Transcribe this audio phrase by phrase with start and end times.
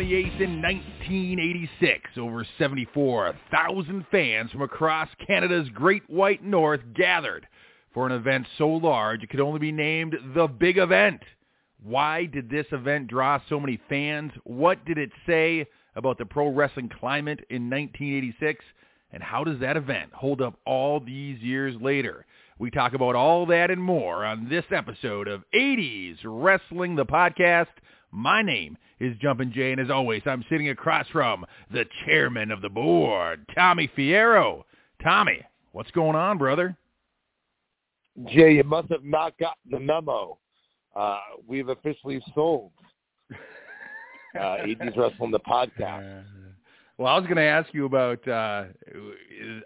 [0.00, 2.16] In 1986.
[2.16, 7.46] Over 74,000 fans from across Canada's Great White North gathered
[7.92, 11.20] for an event so large it could only be named the Big Event.
[11.82, 14.32] Why did this event draw so many fans?
[14.44, 18.64] What did it say about the pro wrestling climate in 1986?
[19.12, 22.24] And how does that event hold up all these years later?
[22.58, 27.66] We talk about all that and more on this episode of 80s Wrestling the Podcast.
[28.12, 32.60] My name is Jumpin' Jay, and as always, I'm sitting across from the chairman of
[32.60, 34.64] the board, Tommy Fierro.
[35.02, 36.76] Tommy, what's going on, brother?
[38.26, 40.38] Jay, you must have not gotten the memo.
[40.94, 42.72] Uh, we've officially sold
[43.30, 46.24] uh, 80s Wrestling the Podcast.
[46.98, 48.64] Well, I was going to ask you about uh,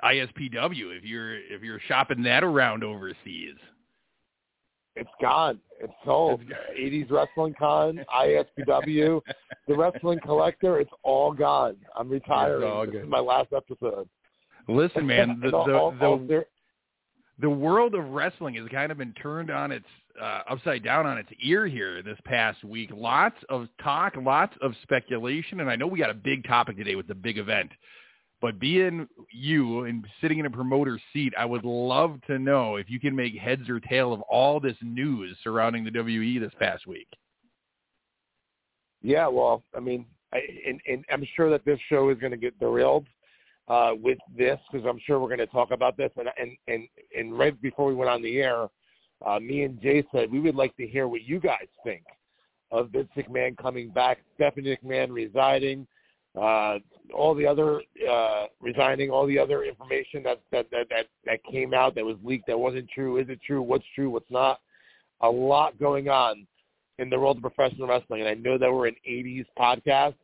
[0.04, 3.56] ISPW if you're if you're shopping that around overseas.
[4.96, 5.58] It's gone.
[5.80, 6.40] It's sold.
[6.78, 9.20] 80s Wrestling Con, ISPW,
[9.68, 10.78] the Wrestling Collector.
[10.78, 11.76] It's all gone.
[11.96, 12.92] I'm retiring.
[12.92, 14.08] This is my last episode.
[14.68, 16.44] Listen, man, the all, the, all, the,
[17.40, 19.86] the world of wrestling has kind of been turned on its
[20.20, 22.90] uh, upside down on its ear here this past week.
[22.94, 26.94] Lots of talk, lots of speculation, and I know we got a big topic today
[26.94, 27.70] with the big event.
[28.40, 32.90] But being you and sitting in a promoter seat, I would love to know if
[32.90, 36.86] you can make heads or tail of all this news surrounding the WE this past
[36.86, 37.08] week.
[39.02, 42.36] Yeah, well, I mean, I, and, and I'm sure that this show is going to
[42.36, 43.06] get derailed
[43.68, 46.10] uh, with this because I'm sure we're going to talk about this.
[46.16, 48.66] And, and and and right before we went on the air,
[49.24, 52.02] uh, me and Jay said we would like to hear what you guys think
[52.70, 55.86] of Vince McMahon coming back, Stephanie McMahon residing,
[56.40, 56.78] uh,
[57.12, 61.74] all the other uh, resigning, all the other information that, that that that that came
[61.74, 63.18] out that was leaked that wasn't true.
[63.18, 63.62] Is it true?
[63.62, 64.10] What's true?
[64.10, 64.60] What's not?
[65.20, 66.46] A lot going on
[66.98, 70.14] in the world of professional wrestling, and I know that we're an '80s podcast,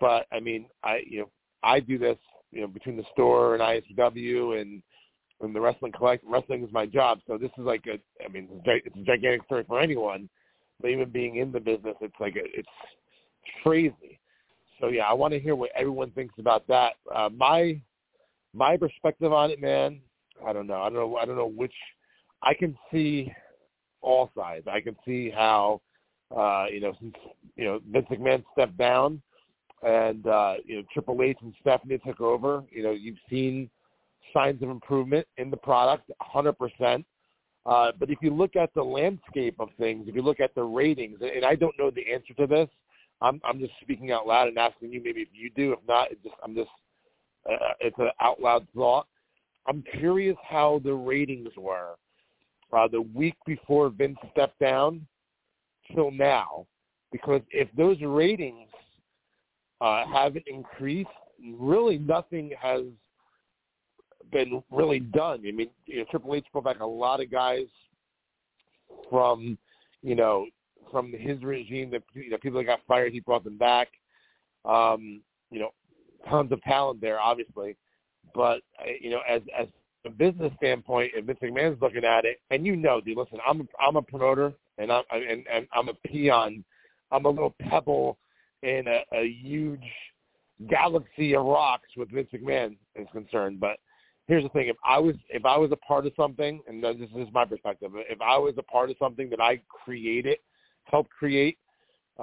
[0.00, 1.30] but I mean, I you know
[1.62, 2.18] I do this
[2.50, 4.82] you know between the store and ISW and
[5.40, 7.20] and the wrestling collect wrestling is my job.
[7.26, 10.28] So this is like a I mean it's a gigantic story for anyone,
[10.80, 12.68] but even being in the business, it's like a, it's
[13.62, 14.20] crazy.
[14.82, 16.94] So yeah, I want to hear what everyone thinks about that.
[17.14, 17.80] Uh, my
[18.52, 20.00] my perspective on it, man.
[20.44, 20.82] I don't know.
[20.82, 21.16] I don't know.
[21.16, 21.72] I don't know which.
[22.42, 23.32] I can see
[24.00, 24.66] all sides.
[24.68, 25.80] I can see how
[26.36, 27.14] uh, you know since
[27.54, 29.22] you know Vince McMahon stepped down
[29.84, 32.64] and uh, you know Triple H and Stephanie took over.
[32.72, 33.70] You know you've seen
[34.34, 37.04] signs of improvement in the product, 100%.
[37.66, 40.62] Uh, but if you look at the landscape of things, if you look at the
[40.62, 42.68] ratings, and I don't know the answer to this,
[43.22, 45.72] I'm, I'm just speaking out loud and asking you maybe if you do.
[45.72, 46.70] If not, it's just, I'm just
[47.48, 49.06] uh, it's an out loud thought.
[49.66, 51.94] I'm curious how the ratings were
[52.72, 55.06] uh, the week before Vince stepped down
[55.94, 56.66] till now,
[57.12, 58.68] because if those ratings
[59.80, 61.10] uh, haven't increased,
[61.58, 62.82] really nothing has
[64.32, 65.42] been really done.
[65.46, 67.66] I mean, you know, Triple H brought back a lot of guys
[69.10, 69.58] from,
[70.02, 70.46] you know,
[70.92, 71.90] from his regime.
[71.90, 73.88] That you know, people that got fired, he brought them back.
[74.64, 75.70] Um, you know,
[76.28, 77.76] tons of talent there, obviously.
[78.34, 78.60] But
[79.00, 79.66] you know, as as
[80.04, 83.62] a business standpoint, if Vince McMahon's looking at it, and you know, dude, listen, I'm
[83.62, 86.64] a, I'm a promoter, and I'm and, and I'm a peon.
[87.10, 88.18] I'm a little pebble
[88.62, 89.84] in a, a huge
[90.70, 93.60] galaxy of rocks with Vince McMahon is concerned.
[93.60, 93.78] But
[94.26, 96.96] here's the thing: if I was if I was a part of something, and this
[97.16, 100.38] is my perspective, if I was a part of something that I created,
[100.84, 101.58] helped create,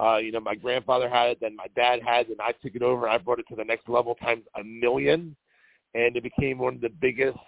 [0.00, 2.74] uh, you know, my grandfather had it, then my dad had it, and I took
[2.74, 5.36] it over I brought it to the next level times a million,
[5.94, 7.38] and it became one of the biggest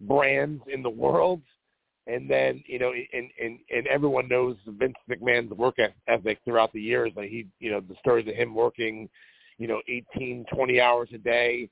[0.00, 1.42] brands in the world.
[2.08, 5.76] And then, you know, and and and everyone knows Vince McMahon's work
[6.08, 7.12] ethic throughout the years.
[7.14, 9.08] Like he, you know, the stories of him working,
[9.58, 11.68] you know, 18, 20 hours a day,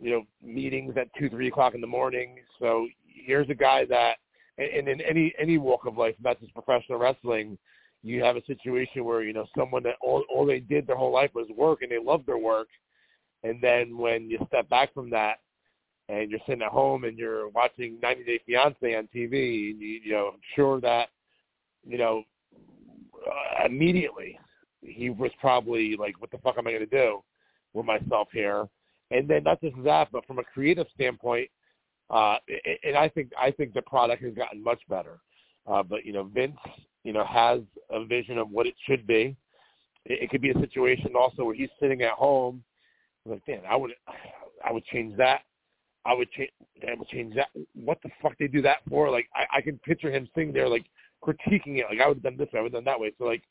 [0.00, 2.36] you know, meetings at two, three o'clock in the morning.
[2.60, 4.18] So here's a guy that,
[4.58, 7.58] and in any any walk of life, not just professional wrestling,
[8.06, 11.12] you have a situation where you know someone that all all they did their whole
[11.12, 12.68] life was work and they loved their work,
[13.42, 15.38] and then when you step back from that
[16.08, 20.00] and you're sitting at home and you're watching 90 Day Fiance on TV, and you,
[20.04, 21.08] you know, I'm sure that,
[21.84, 22.22] you know,
[23.26, 24.38] uh, immediately
[24.82, 27.22] he was probably like, what the fuck am I to do
[27.74, 28.68] with myself here?
[29.10, 31.48] And then not just that, but from a creative standpoint,
[32.08, 32.36] uh,
[32.84, 35.18] and I think I think the product has gotten much better.
[35.66, 36.56] Uh, but you know, Vince,
[37.06, 37.60] you know, has
[37.90, 39.36] a vision of what it should be.
[40.04, 42.64] It, it could be a situation also where he's sitting at home,
[43.24, 43.92] like, man, I would,
[44.64, 45.42] I would change that.
[46.04, 46.50] I would change,
[46.82, 47.46] I would change that.
[47.74, 49.08] What the fuck they do that for?
[49.08, 50.84] Like, I, I can picture him sitting there, like
[51.24, 51.86] critiquing it.
[51.88, 53.12] Like, I would have done this, way, I would have done that way.
[53.18, 53.42] So, like,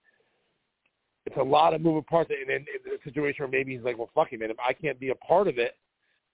[1.25, 3.97] it's a lot of moving parts, and then in a situation where maybe he's like,
[3.97, 5.77] well, fuck it, man, if I can't be a part of it,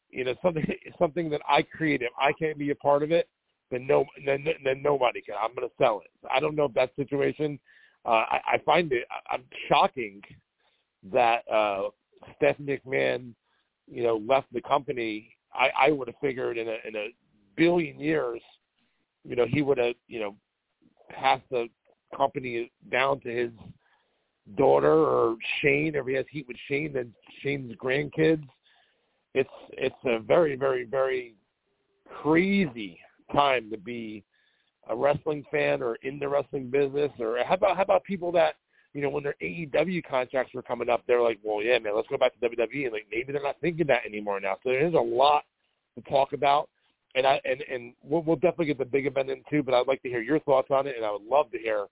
[0.10, 0.66] you know, something
[1.00, 3.30] something that I created, if I can't be a part of it,
[3.72, 5.36] then no, then then nobody can.
[5.42, 6.12] I'm going to sell it.
[6.32, 7.60] I don't know if that situation.
[8.06, 10.22] Uh, I, I find it I'm shocking
[11.12, 11.90] that uh,
[12.36, 13.34] Stephanie McMahon,
[13.88, 15.36] you know, left the company.
[15.54, 17.08] I, I would have figured in a in a
[17.56, 18.42] billion years,
[19.24, 20.36] you know, he would have you know
[21.10, 21.68] passed the
[22.16, 23.52] company down to his
[24.58, 28.44] daughter or Shane, if he has heat with Shane, then Shane's grandkids.
[29.34, 31.36] It's it's a very very very
[32.22, 33.00] crazy
[33.34, 34.24] time to be
[34.90, 37.12] a wrestling fan or in the wrestling business?
[37.20, 38.56] Or how about how about people that
[38.94, 42.10] you know when their AEW contracts were coming up they're like well yeah man let's
[42.10, 44.58] go back to WWE and like maybe they're not thinking that anymore now.
[44.64, 45.44] So there's a lot
[45.96, 46.70] to talk about.
[47.16, 49.88] And I and and we'll, we'll definitely get the big event in too but I'd
[49.88, 51.88] like to hear your thoughts on it and I would love to hear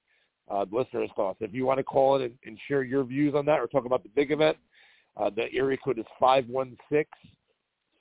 [0.50, 1.38] uh, the listeners' thoughts.
[1.42, 3.86] If you want to call it and, and share your views on that or talk
[3.86, 4.58] about the big event
[5.18, 7.10] uh, the area code is five one six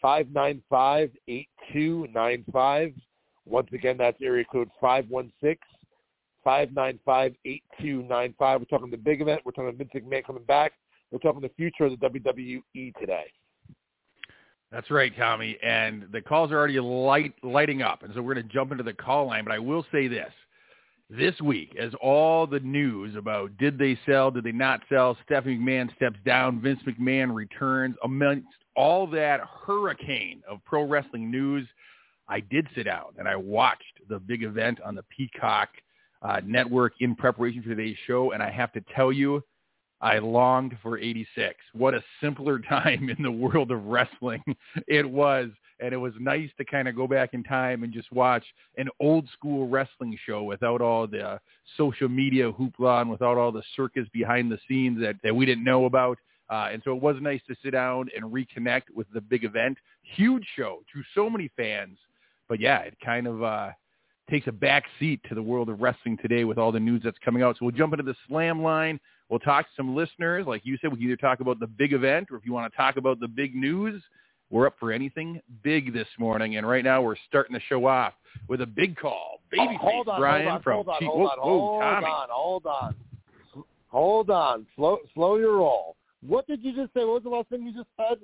[0.00, 2.93] five nine five eight two nine five
[3.49, 5.56] once again, that's area code 516
[6.45, 8.61] 595 8295.
[8.61, 9.43] We're talking the big event.
[9.45, 10.73] We're talking Vince McMahon coming back.
[11.11, 13.25] We're talking the future of the WWE today.
[14.71, 15.59] That's right, Tommy.
[15.62, 18.03] And the calls are already light, lighting up.
[18.03, 19.45] And so we're going to jump into the call line.
[19.45, 20.33] But I will say this.
[21.11, 25.56] This week, as all the news about did they sell, did they not sell, Stephanie
[25.56, 31.67] McMahon steps down, Vince McMahon returns, amongst all that hurricane of pro wrestling news,
[32.29, 35.69] I did sit down and I watched the big event on the Peacock
[36.23, 39.43] uh, network in preparation for today's show, and I have to tell you,
[40.01, 41.57] I longed for 86.
[41.73, 44.43] What a simpler time in the world of wrestling
[44.87, 45.51] it was.
[45.81, 48.45] And it was nice to kind of go back in time and just watch
[48.79, 51.39] an old school wrestling show without all the
[51.77, 55.63] social media hoopla and without all the circus behind the scenes that, that we didn't
[55.63, 56.19] know about.
[56.51, 59.79] Uh, and so it was nice to sit down and reconnect with the big event.
[60.17, 61.97] Huge show to so many fans
[62.49, 63.71] but yeah, it kind of uh,
[64.31, 67.19] takes a back seat to the world of wrestling today with all the news that's
[67.25, 67.56] coming out.
[67.59, 69.00] So we'll jump into the slam line.
[69.29, 70.47] We'll talk to some listeners.
[70.47, 72.73] Like you said, we can either talk about the big event or if you want
[72.73, 74.03] to talk about the big news,
[74.50, 76.56] we're up for anything big this morning.
[76.56, 78.15] And right now we're starting to show off
[78.49, 79.41] with a big call.
[79.51, 81.59] Baby oh, hold on, Brian hold on, from hold on, T- hold, whoa, on, whoa,
[81.59, 82.06] hold Tommy.
[82.06, 82.94] on, hold on,
[83.89, 84.67] hold on.
[84.77, 85.97] Slow, slow your roll.
[86.27, 87.01] What did you just say?
[87.05, 88.19] What was the last thing you just said?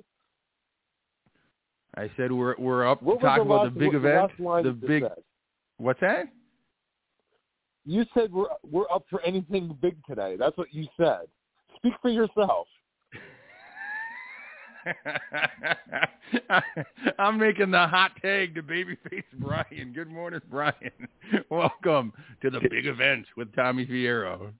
[1.97, 4.63] I said we're we're up What to talk the about last, the big event, The,
[4.63, 5.03] the big.
[5.03, 5.23] said?
[5.77, 6.25] What's that?
[7.85, 10.35] You said we're we're up for anything big today.
[10.37, 11.21] That's what you said.
[11.77, 12.67] Speak for yourself.
[17.19, 19.93] I'm making the hot tag to Babyface Brian.
[19.93, 20.73] Good morning, Brian.
[21.49, 24.51] Welcome to the big event with Tommy Fierro.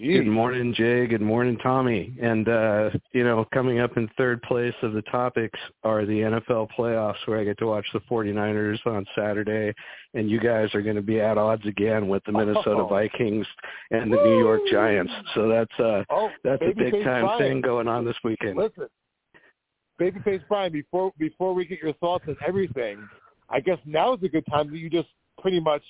[0.00, 1.06] Good morning, Jay.
[1.06, 2.16] Good morning, Tommy.
[2.20, 6.68] And, uh, you know, coming up in third place of the topics are the NFL
[6.76, 9.72] playoffs where I get to watch the 49ers on Saturday.
[10.14, 12.88] And you guys are going to be at odds again with the Minnesota Oh.
[12.88, 13.46] Vikings
[13.92, 15.12] and the New York Giants.
[15.34, 17.38] So that's, uh, Oh, that's a big time Brian.
[17.38, 18.56] thing going on this weekend.
[18.56, 18.88] Listen,
[20.00, 22.98] Babyface Brian, before before we get your thoughts on everything,
[23.48, 25.08] I guess now is a good time that you just
[25.40, 25.82] pretty much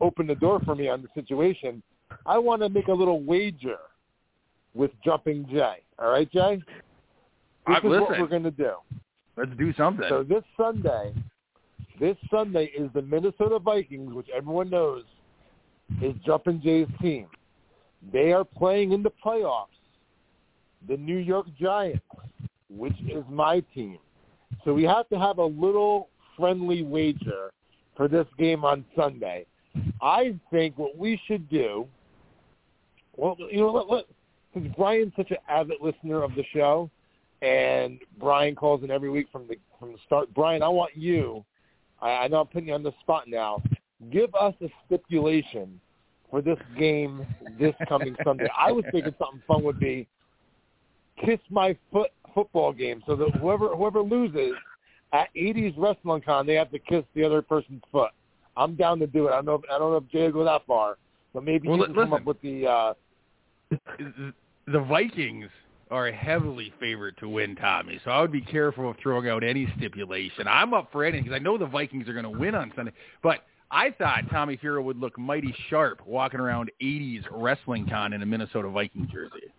[0.00, 1.82] open the door for me on the situation.
[2.26, 3.78] I want to make a little wager
[4.74, 5.76] with Jumping Jay.
[5.98, 6.62] All right, Jay?
[7.66, 8.72] This Uh, is what we're going to do.
[9.36, 10.06] Let's do something.
[10.08, 11.14] So this Sunday,
[11.98, 15.04] this Sunday is the Minnesota Vikings, which everyone knows
[16.00, 17.26] is Jumping Jay's team.
[18.12, 19.66] They are playing in the playoffs
[20.88, 22.02] the New York Giants,
[22.68, 23.98] which is my team.
[24.64, 27.52] So we have to have a little friendly wager
[27.96, 29.46] for this game on Sunday.
[30.00, 31.86] I think what we should do,
[33.16, 34.04] well, you know, let,
[34.54, 36.90] since Brian's such an avid listener of the show,
[37.42, 40.32] and Brian calls in every week from the from the start.
[40.34, 41.44] Brian, I want you.
[42.00, 43.62] I, I know I'm putting you on the spot now.
[44.10, 45.80] Give us a stipulation
[46.30, 47.26] for this game
[47.58, 48.48] this coming Sunday.
[48.56, 50.06] I was thinking something fun would be
[51.24, 54.54] kiss my foot football game, so that whoever whoever loses
[55.12, 58.10] at 80s Wrestling Con, they have to kiss the other person's foot.
[58.56, 59.32] I'm down to do it.
[59.32, 59.54] I don't know.
[59.54, 60.96] If, I don't know if Jay will go that far,
[61.34, 62.66] but maybe Well, you can come up with the.
[62.66, 62.94] uh
[64.66, 65.48] the Vikings
[65.90, 68.00] are heavily favored to win, Tommy.
[68.04, 70.48] So I would be careful of throwing out any stipulation.
[70.48, 72.92] I'm up for anything because I know the Vikings are going to win on Sunday.
[73.22, 78.22] But I thought Tommy Fierro would look mighty sharp walking around 80s Wrestling Con in
[78.22, 79.52] a Minnesota Viking jersey.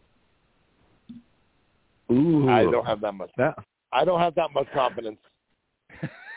[2.12, 2.50] Ooh.
[2.50, 3.32] I don't have that much.
[3.38, 3.58] that,
[3.92, 5.18] I don't have that much confidence.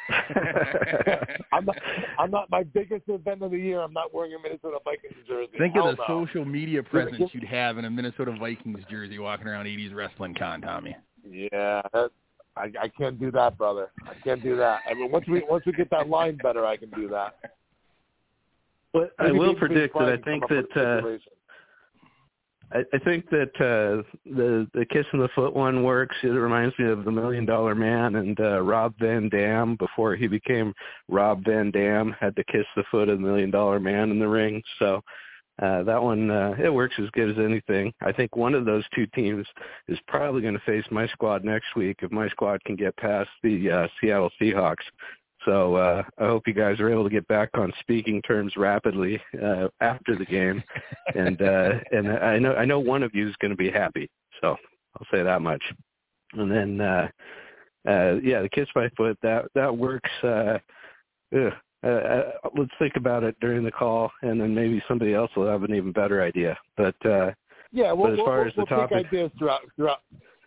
[1.53, 1.77] I'm not.
[2.19, 3.81] I'm not my biggest event of the year.
[3.81, 5.53] I'm not wearing a Minnesota Vikings jersey.
[5.59, 6.25] Think Hell of the no.
[6.25, 10.61] social media presence you'd have in a Minnesota Vikings jersey walking around 80s wrestling con,
[10.61, 10.97] Tommy.
[11.29, 11.83] Yeah,
[12.57, 13.91] I, I can't do that, brother.
[14.05, 14.81] I can't do that.
[14.89, 17.37] I mean, once we once we get that line better, I can do that.
[18.93, 21.33] But I will predict that I think come up with that uh, situation.
[22.73, 26.17] I, I think that uh, the the kiss in the foot one works.
[26.23, 30.27] It reminds me of the Million Dollar Man and uh, Rob Van Dam before he
[30.27, 30.75] became
[31.09, 34.29] Rob Van Dam had to kiss the foot of the Million Dollar Man in the
[34.29, 34.63] ring.
[34.79, 35.03] So
[35.63, 37.93] uh, that one uh, it works as good as anything.
[38.03, 39.47] I think one of those two teams
[39.89, 43.31] is probably going to face my squad next week if my squad can get past
[43.43, 44.85] the uh, Seattle Seahawks.
[45.47, 49.21] So uh, I hope you guys are able to get back on speaking terms rapidly
[49.43, 50.63] uh, after the game,
[51.15, 54.11] and uh, and I know I know one of you is going to be happy.
[54.43, 54.57] So
[54.99, 55.63] I'll say that much.
[56.35, 57.09] And then uh,
[57.89, 60.11] uh, yeah, the kiss by foot that that works.
[60.23, 60.59] Uh,
[61.35, 61.53] ugh.
[61.85, 65.47] Uh, uh, let's think about it during the call, and then maybe somebody else will
[65.47, 66.59] have an even better idea.
[66.77, 67.31] But uh,
[67.71, 69.61] Yeah, we'll, but as we'll, far we'll, as the we'll topic- take ideas throughout.
[69.77, 69.99] Throughout,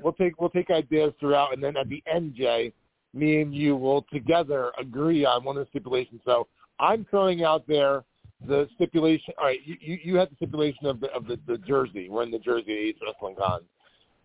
[0.01, 2.73] we'll take we'll take ideas throughout, and then at the end, Jay,
[3.13, 6.21] me and you will together agree on one of the stipulations.
[6.25, 6.47] So
[6.79, 8.03] I'm throwing out there
[8.47, 9.33] the stipulation.
[9.37, 12.09] All right, you you, you had the stipulation of the of the, the jersey.
[12.09, 13.61] We're in the jersey at 80s Wrestling Con.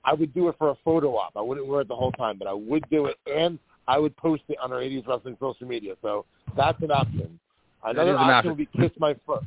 [0.05, 1.33] I would do it for a photo op.
[1.37, 4.17] I wouldn't wear it the whole time, but I would do it, and I would
[4.17, 5.95] post it on our 80s Wrestling social media.
[6.03, 6.27] So
[6.57, 7.39] that's an option.
[7.83, 8.51] Another an option option.
[8.51, 9.43] would be kiss my foot.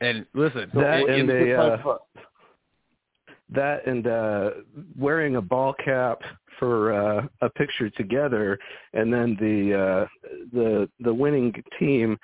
[0.00, 2.00] And listen, So That and kiss a, my uh, foot.
[3.54, 4.50] That and uh
[4.98, 6.20] wearing a ball cap
[6.58, 8.58] for uh a picture together
[8.92, 12.18] and then the uh the the winning team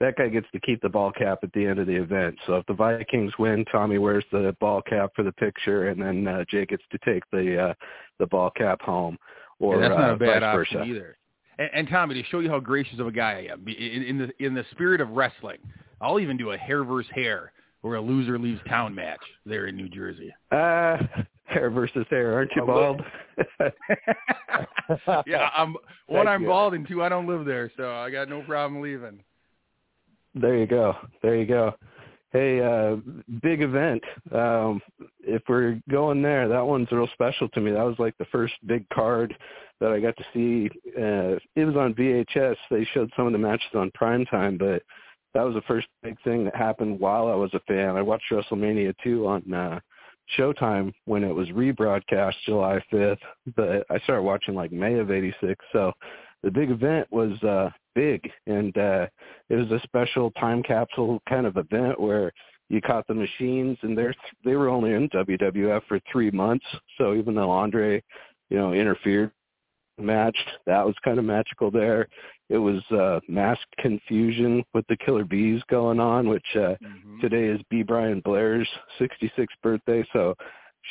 [0.00, 2.34] that guy gets to keep the ball cap at the end of the event.
[2.46, 6.26] So if the Vikings win, Tommy wears the ball cap for the picture and then
[6.26, 7.74] uh Jay gets to take the uh
[8.18, 9.18] the ball cap home
[9.58, 10.90] or yeah, that's not uh, a bad option versa.
[10.90, 11.16] either.
[11.58, 14.18] And, and Tommy, to show you how gracious of a guy I am, in, in
[14.18, 15.58] the in the spirit of wrestling,
[16.00, 19.76] I'll even do a hair versus hair or a loser leaves town match there in
[19.76, 20.32] New Jersey.
[20.50, 20.98] Uh
[21.50, 23.02] hair versus hair, aren't you bald?
[25.26, 25.74] yeah, I'm
[26.06, 26.26] one.
[26.26, 26.48] Thank I'm you.
[26.48, 29.22] bald, and two, I don't live there, so I got no problem leaving.
[30.34, 30.94] There you go.
[31.22, 31.74] There you go.
[32.32, 32.96] Hey, uh,
[33.42, 34.02] big event.
[34.32, 34.80] Um,
[35.20, 37.72] if we're going there, that one's real special to me.
[37.72, 39.36] That was like the first big card
[39.80, 40.70] that I got to see.
[40.96, 42.56] Uh, it was on VHS.
[42.70, 44.82] They showed some of the matches on primetime, but
[45.34, 47.96] that was the first big thing that happened while I was a fan.
[47.96, 49.80] I watched WrestleMania 2 on uh,
[50.36, 53.18] Showtime when it was rebroadcast July 5th,
[53.56, 55.64] but I started watching like May of 86.
[55.72, 55.92] So
[56.42, 59.06] the big event was uh, big, and uh,
[59.48, 62.32] it was a special time capsule kind of event where
[62.68, 66.64] you caught the machines, and they're they were only in WWF for three months.
[66.98, 68.02] So even though Andre,
[68.48, 69.32] you know, interfered,
[69.98, 72.08] matched, that was kind of magical there.
[72.50, 77.20] It was uh, mass confusion with the Killer Bees going on, which uh, Mhm.
[77.20, 77.82] today is B.
[77.82, 80.04] Brian Blair's 66th birthday.
[80.12, 80.34] So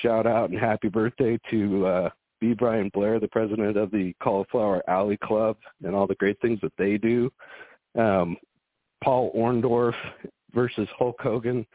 [0.02, 2.54] shout out and happy birthday to uh, B.
[2.54, 6.74] Brian Blair, the president of the Cauliflower Alley Club, and all the great things that
[6.78, 7.30] they do.
[7.98, 8.38] Um,
[9.04, 9.96] Paul Orndorff
[10.54, 11.66] versus Hulk Hogan.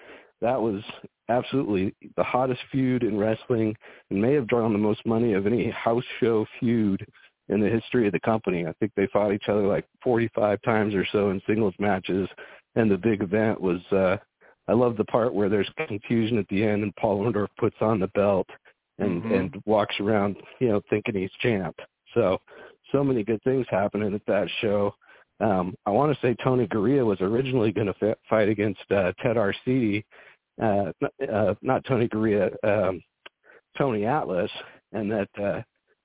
[0.40, 0.82] That was
[1.28, 3.74] absolutely the hottest feud in wrestling
[4.10, 7.06] and may have drawn the most money of any house show feud
[7.48, 8.66] in the history of the company.
[8.66, 12.28] I think they fought each other like 45 times or so in singles matches.
[12.74, 14.16] And the big event was, uh,
[14.66, 18.00] I love the part where there's confusion at the end and Paul Orndorff puts on
[18.00, 18.48] the belt
[18.98, 19.38] and, Mhm.
[19.38, 21.78] and walks around, you know, thinking he's champ.
[22.14, 22.40] So,
[22.92, 24.94] so many good things happening at that show.
[25.40, 29.12] Um, I want to say Tony Garea was originally going to f- fight against uh,
[29.20, 30.04] Ted Arcidi,
[30.62, 30.92] uh,
[31.28, 33.02] uh, not Tony Garea, um,
[33.76, 34.50] Tony Atlas,
[34.92, 35.62] and that uh,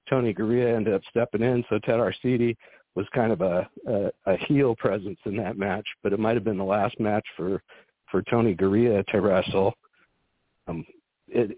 [0.09, 1.63] Tony Garea ended up stepping in.
[1.69, 2.55] So Ted Arcidi
[2.95, 6.43] was kind of a, a, a heel presence in that match, but it might have
[6.43, 7.61] been the last match for
[8.11, 9.73] for Tony Garea to wrestle.
[10.67, 10.85] Um,
[11.27, 11.57] it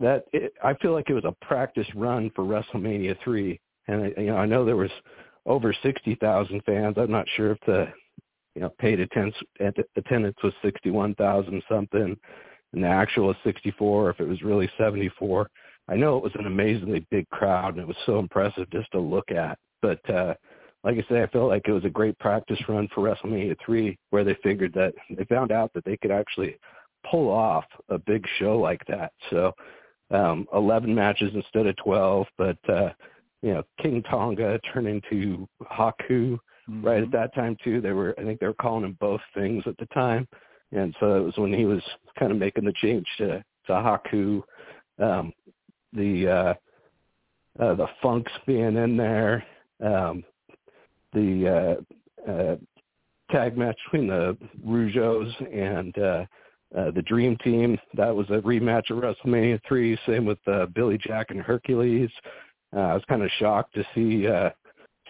[0.00, 4.20] that it, I feel like it was a practice run for WrestleMania three, and I,
[4.20, 4.90] you know I know there was
[5.46, 6.96] over sixty thousand fans.
[6.96, 7.88] I'm not sure if the
[8.54, 9.36] you know paid attendance
[9.96, 12.16] attendance was sixty one thousand something,
[12.72, 14.10] and the actual was sixty four.
[14.10, 15.50] If it was really seventy four,
[15.88, 19.00] I know it was an amazingly big crowd, and it was so impressive just to
[19.00, 19.58] look at.
[19.80, 20.34] But uh,
[20.84, 23.98] like I say, I felt like it was a great practice run for WrestleMania three,
[24.10, 26.56] where they figured that they found out that they could actually
[27.10, 29.12] pull off a big show like that.
[29.30, 29.52] So
[30.10, 32.90] um, 11 matches instead of 12, but uh,
[33.42, 36.38] you know, King Tonga turned into Haku
[36.82, 37.12] right at Mhm.
[37.12, 37.80] that time too.
[37.80, 40.26] They were, I think they were calling him both things at the time,
[40.72, 41.82] and so it was when he was
[42.18, 44.42] kind of making the change to to Haku.
[44.98, 45.32] Um,
[45.92, 49.44] the uh, uh, the Funks being in there,
[49.84, 50.24] um,
[51.12, 51.78] the
[52.26, 52.56] uh, uh,
[53.30, 56.24] tag match between the Rougeaus and uh,
[56.76, 57.78] uh, the Dream Team.
[57.94, 59.98] That was a rematch at WrestleMania 3.
[60.06, 62.10] Same with uh, Billy Jack and Hercules.
[62.76, 64.50] Uh, I was kind of shocked to see uh,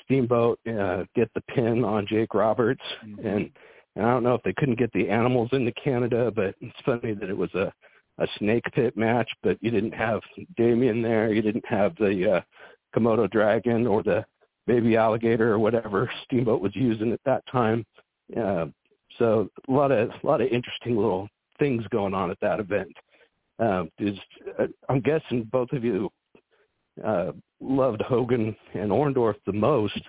[0.04, 3.26] Steamboat uh, get the pin on Jake Roberts, mm-hmm.
[3.26, 3.50] and,
[3.96, 7.14] and I don't know if they couldn't get the animals into Canada, but it's funny
[7.14, 7.72] that it was a
[8.18, 10.20] a snake pit match, but you didn't have
[10.56, 11.32] Damien there.
[11.32, 12.40] You didn't have the uh,
[12.96, 14.24] Komodo dragon or the
[14.66, 17.84] baby alligator or whatever Steamboat was using at that time.
[18.36, 18.66] Uh,
[19.18, 22.92] so a lot of a lot of interesting little things going on at that event.
[23.58, 24.16] Um, is,
[24.58, 26.10] uh, I'm guessing both of you
[27.04, 30.00] uh, loved Hogan and Orndorff the most.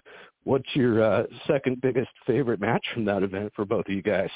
[0.43, 4.29] What's your uh, second biggest favorite match from that event for both of you guys?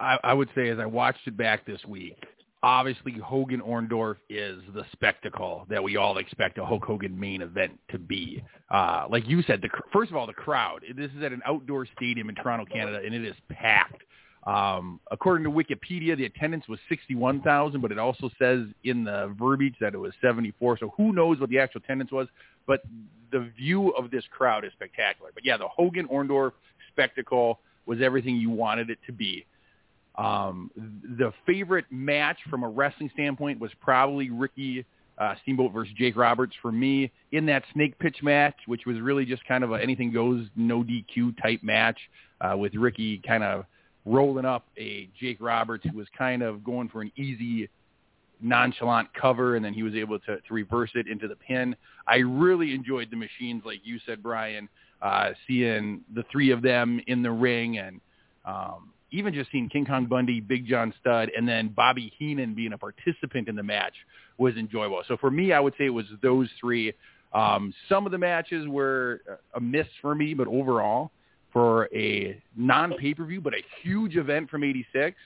[0.00, 2.16] I, I would say as I watched it back this week,
[2.62, 7.78] obviously Hogan Orndorff is the spectacle that we all expect a Hulk Hogan main event
[7.90, 8.42] to be.
[8.70, 10.82] Uh, like you said, the first of all, the crowd.
[10.96, 14.02] This is at an outdoor stadium in Toronto, Canada, and it is packed.
[14.46, 19.74] Um, according to Wikipedia, the attendance was 61,000, but it also says in the verbiage
[19.80, 20.78] that it was 74.
[20.78, 22.28] So who knows what the actual attendance was?
[22.66, 22.82] But
[23.30, 25.30] the view of this crowd is spectacular.
[25.34, 26.52] But yeah, the Hogan Orndorff
[26.90, 29.44] spectacle was everything you wanted it to be.
[30.18, 30.70] Um,
[31.18, 34.84] the favorite match from a wrestling standpoint was probably Ricky
[35.16, 39.24] uh, Steamboat versus Jake Roberts for me in that snake pit match, which was really
[39.24, 41.98] just kind of a anything goes, no DQ type match
[42.40, 43.64] uh, with Ricky kind of
[44.04, 47.68] rolling up a Jake Roberts who was kind of going for an easy,
[48.40, 51.76] nonchalant cover, and then he was able to, to reverse it into the pin.
[52.06, 54.68] I really enjoyed the machines, like you said, Brian,
[55.02, 58.00] uh, seeing the three of them in the ring and
[58.44, 62.72] um, even just seeing King Kong Bundy, Big John Studd, and then Bobby Heenan being
[62.72, 63.94] a participant in the match
[64.36, 65.02] was enjoyable.
[65.08, 66.92] So for me, I would say it was those three.
[67.32, 69.20] Um, some of the matches were
[69.54, 71.10] a miss for me, but overall,
[71.52, 75.16] for a non-pay-per-view but a huge event from '86,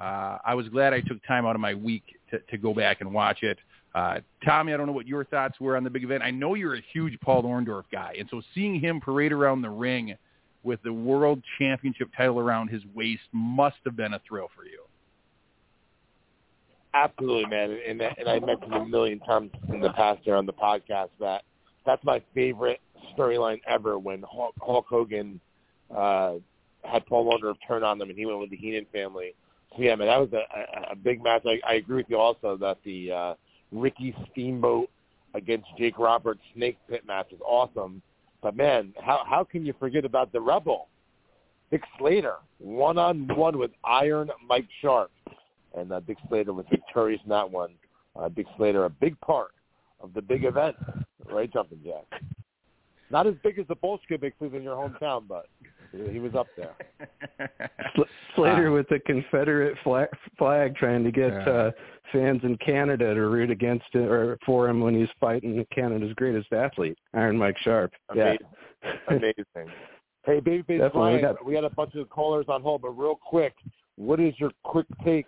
[0.00, 3.00] uh, I was glad I took time out of my week to, to go back
[3.00, 3.58] and watch it.
[3.94, 6.22] Uh, Tommy, I don't know what your thoughts were on the big event.
[6.22, 9.70] I know you're a huge Paul Orndorff guy, and so seeing him parade around the
[9.70, 10.16] ring–
[10.62, 14.82] with the world championship title around his waist must have been a thrill for you.
[16.94, 17.78] Absolutely, man.
[17.86, 21.42] And, and I mentioned a million times in the past here on the podcast that
[21.86, 22.80] that's my favorite
[23.16, 25.40] storyline ever when Hulk, Hulk Hogan
[25.94, 26.34] uh,
[26.84, 29.34] had Paul Orndorff turn on them and he went with the Heenan family.
[29.76, 31.42] So yeah, man, that was a, a, big match.
[31.46, 33.34] I, I agree with you also that the uh,
[33.70, 34.88] Ricky Steamboat
[35.34, 38.02] against Jake Roberts Snake Pit match is awesome.
[38.42, 40.88] But man, how how can you forget about the Rebel,
[41.70, 45.10] Dick Slater, one on one with Iron Mike Sharpe,
[45.76, 47.70] and uh, Dick Slater was victorious in that one.
[48.16, 49.52] Uh, Dick Slater, a big part
[50.00, 50.76] of the big event,
[51.30, 52.20] right, Jumping Jack?
[53.10, 55.46] Not as big as the Bolsheviks in your hometown, but
[55.92, 56.74] he was up there.
[58.36, 61.48] Slater with the Confederate flag, flag trying to get yeah.
[61.48, 61.70] uh,
[62.12, 66.52] fans in Canada to root against it or for him when he's fighting Canada's greatest
[66.52, 67.92] athlete, Iron Mike Sharpe.
[68.10, 68.38] Amazing.
[68.82, 68.90] Yeah.
[69.08, 69.72] Amazing.
[70.24, 73.16] Hey, Babyface Brian, we got, we got a bunch of callers on hold, but real
[73.16, 73.54] quick,
[73.96, 75.26] what is your quick take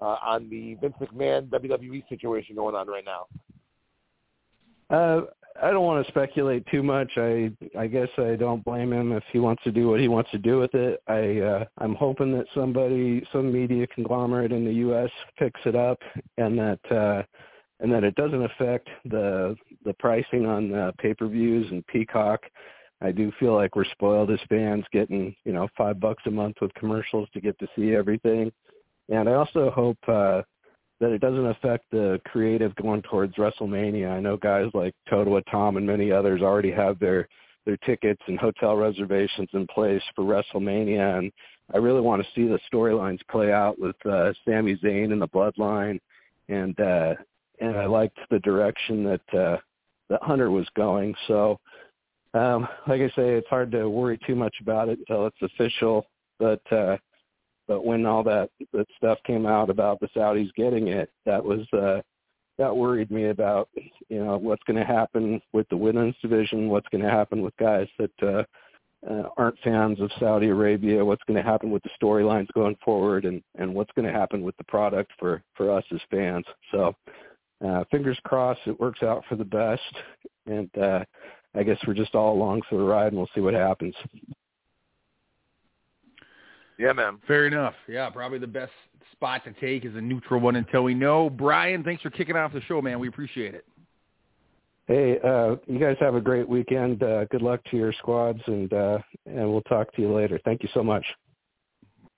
[0.00, 3.26] uh, on the Vince McMahon WWE situation going on right now?
[4.90, 5.22] Uh,
[5.62, 7.12] I don't want to speculate too much.
[7.16, 10.30] I I guess I don't blame him if he wants to do what he wants
[10.32, 11.00] to do with it.
[11.06, 15.10] I uh, I'm hoping that somebody, some media conglomerate in the U.S.
[15.38, 15.98] picks it up,
[16.38, 17.22] and that uh,
[17.80, 22.40] and that it doesn't affect the the pricing on the pay-per-views and Peacock.
[23.00, 26.56] I do feel like we're spoiled as fans, getting you know five bucks a month
[26.60, 28.50] with commercials to get to see everything.
[29.08, 30.42] And I also hope uh,
[31.00, 34.10] that it doesn't affect the creative going towards WrestleMania.
[34.10, 37.28] I know guys like Toto Tom and many others already have their
[37.66, 41.32] their tickets and hotel reservations in place for WrestleMania, and
[41.72, 45.28] I really want to see the storylines play out with uh, Sami Zayn and the
[45.28, 45.98] Bloodline,
[46.48, 47.14] and uh,
[47.60, 49.56] and I liked the direction that uh,
[50.10, 51.14] that Hunter was going.
[51.26, 51.58] So,
[52.34, 56.06] um, like I say, it's hard to worry too much about it until it's official,
[56.38, 56.60] but.
[56.72, 56.96] uh
[57.66, 61.66] but when all that that stuff came out about the Saudis getting it, that was
[61.72, 62.00] uh,
[62.58, 63.68] that worried me about
[64.08, 67.56] you know what's going to happen with the women's division, what's going to happen with
[67.56, 68.44] guys that uh,
[69.10, 73.24] uh, aren't fans of Saudi Arabia, what's going to happen with the storylines going forward,
[73.24, 76.44] and and what's going to happen with the product for for us as fans.
[76.70, 76.94] So
[77.66, 79.82] uh, fingers crossed it works out for the best,
[80.46, 81.04] and uh,
[81.54, 83.94] I guess we're just all along for the ride, and we'll see what happens.
[86.78, 87.18] Yeah, man.
[87.26, 87.74] Fair enough.
[87.88, 88.72] Yeah, probably the best
[89.12, 91.30] spot to take is a neutral one until we know.
[91.30, 92.98] Brian, thanks for kicking off the show, man.
[92.98, 93.64] We appreciate it.
[94.86, 97.02] Hey, uh, you guys have a great weekend.
[97.02, 100.38] Uh, good luck to your squads, and uh, and we'll talk to you later.
[100.44, 101.04] Thank you so much.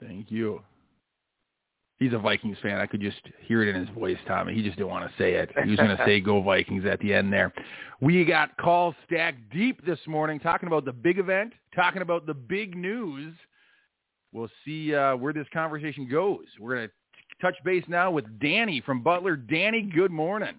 [0.01, 0.61] Thank you.
[1.99, 2.79] He's a Vikings fan.
[2.79, 4.53] I could just hear it in his voice, Tommy.
[4.53, 5.51] He just didn't want to say it.
[5.63, 7.53] He was going to say "Go Vikings" at the end there.
[8.01, 12.35] We got calls stacked deep this morning, talking about the big event, talking about the
[12.35, 13.33] big news.
[14.37, 16.45] We'll see uh, where this conversation goes.
[16.61, 16.95] We're going to
[17.41, 19.35] touch base now with Danny from Butler.
[19.35, 20.57] Danny, good morning.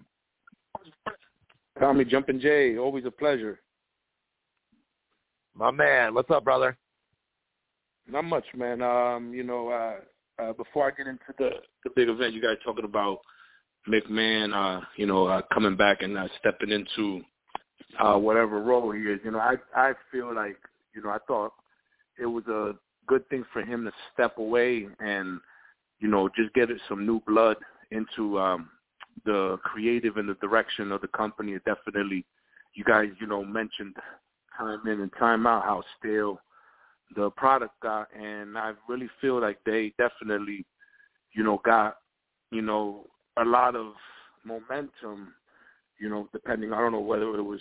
[1.78, 3.60] Tommy Jumpin' Jay, always a pleasure.
[5.54, 6.76] My man, what's up, brother?
[8.10, 8.82] Not much, man.
[8.82, 11.50] Um, you know, uh, uh, before I get into the
[11.84, 13.20] the big event, you guys talking about
[13.88, 17.22] McMahon, uh, you know, uh, coming back and uh, stepping into
[18.00, 19.20] uh, whatever role he is.
[19.24, 20.56] You know, I I feel like
[20.96, 21.52] you know I thought
[22.20, 22.72] it was a
[23.08, 25.40] good thing for him to step away and
[26.00, 27.56] you know just get some new blood
[27.90, 28.68] into um,
[29.24, 32.24] the creative and the direction of the company are definitely
[32.74, 33.96] you guys, you know, mentioned
[34.56, 36.40] time in and time out how stale
[37.16, 40.64] the product got and I really feel like they definitely,
[41.34, 41.96] you know, got,
[42.50, 43.06] you know,
[43.38, 43.94] a lot of
[44.44, 45.32] momentum,
[45.98, 47.60] you know, depending I don't know whether it was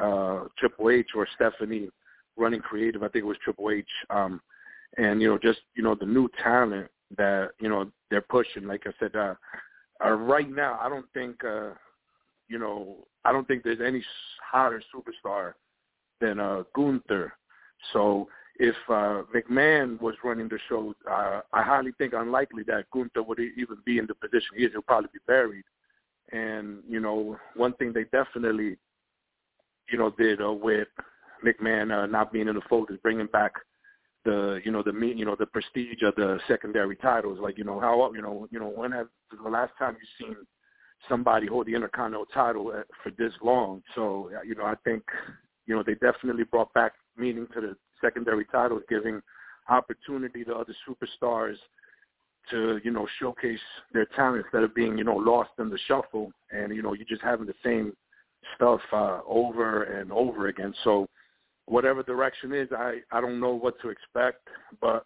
[0.00, 1.88] uh Triple H or Stephanie
[2.36, 3.88] running creative, I think it was Triple H.
[4.10, 4.40] Um
[4.96, 8.66] and, you know, just, you know, the new talent that, you know, they're pushing.
[8.66, 9.34] Like I said, uh
[10.04, 11.70] uh, right now, I don't think, uh,
[12.48, 14.04] you know, I don't think there's any
[14.42, 15.54] hotter superstar
[16.20, 17.32] than uh, Gunther.
[17.92, 18.28] So
[18.58, 23.38] if uh, McMahon was running the show, uh, I highly think unlikely that Gunther would
[23.40, 24.72] even be in the position he is.
[24.72, 25.64] He'll probably be buried.
[26.32, 28.76] And you know, one thing they definitely,
[29.90, 30.88] you know, did uh, with
[31.44, 33.52] McMahon uh, not being in the fold is bringing back
[34.26, 37.38] the you know the you know the prestige of the secondary titles.
[37.40, 39.06] Like you know how you know you know when have
[39.42, 40.36] the last time you seen
[41.08, 43.82] somebody hold the Intercontinental title for this long?
[43.94, 45.04] So you know I think
[45.66, 49.22] you know they definitely brought back meaning to the secondary titles, giving
[49.68, 51.56] opportunity to other superstars
[52.50, 53.58] to you know showcase
[53.92, 57.06] their talent instead of being you know lost in the shuffle and you know you're
[57.06, 57.92] just having the same
[58.54, 60.74] stuff uh, over and over again.
[60.84, 61.08] So
[61.66, 64.48] whatever direction is, I I don't know what to expect,
[64.80, 65.04] but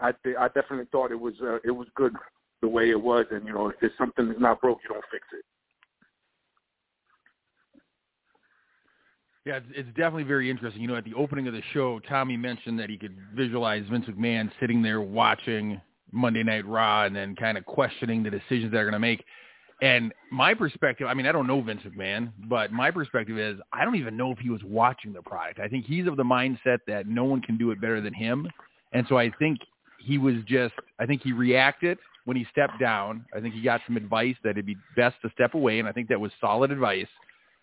[0.00, 2.14] I th- I definitely thought it was uh, it was good
[2.62, 5.04] the way it was, and you know if there's something that's not broke, you don't
[5.10, 5.44] fix it.
[9.44, 10.80] Yeah, it's, it's definitely very interesting.
[10.80, 14.06] You know, at the opening of the show, Tommy mentioned that he could visualize Vince
[14.06, 15.80] McMahon sitting there watching
[16.12, 19.22] Monday Night Raw and then kind of questioning the decisions they're going to make.
[19.82, 23.84] And my perspective, I mean, I don't know Vince McMahon, but my perspective is I
[23.84, 25.58] don't even know if he was watching the product.
[25.58, 28.48] I think he's of the mindset that no one can do it better than him.
[28.92, 29.58] And so I think
[29.98, 33.24] he was just, I think he reacted when he stepped down.
[33.34, 35.80] I think he got some advice that it'd be best to step away.
[35.80, 37.08] And I think that was solid advice.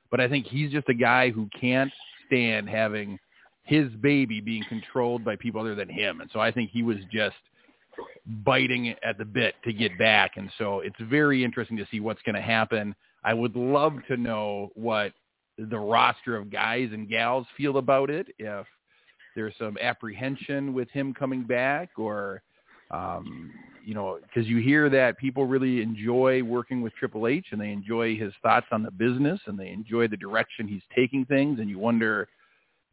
[0.09, 1.91] But I think he's just a guy who can't
[2.27, 3.17] stand having
[3.63, 6.19] his baby being controlled by people other than him.
[6.19, 7.35] And so I think he was just
[8.45, 10.37] biting at the bit to get back.
[10.37, 12.95] And so it's very interesting to see what's going to happen.
[13.23, 15.13] I would love to know what
[15.57, 18.27] the roster of guys and gals feel about it.
[18.39, 18.65] If
[19.35, 22.41] there's some apprehension with him coming back or,
[22.89, 23.51] um,
[23.85, 27.71] you know, because you hear that people really enjoy working with Triple H and they
[27.71, 31.59] enjoy his thoughts on the business and they enjoy the direction he's taking things.
[31.59, 32.27] And you wonder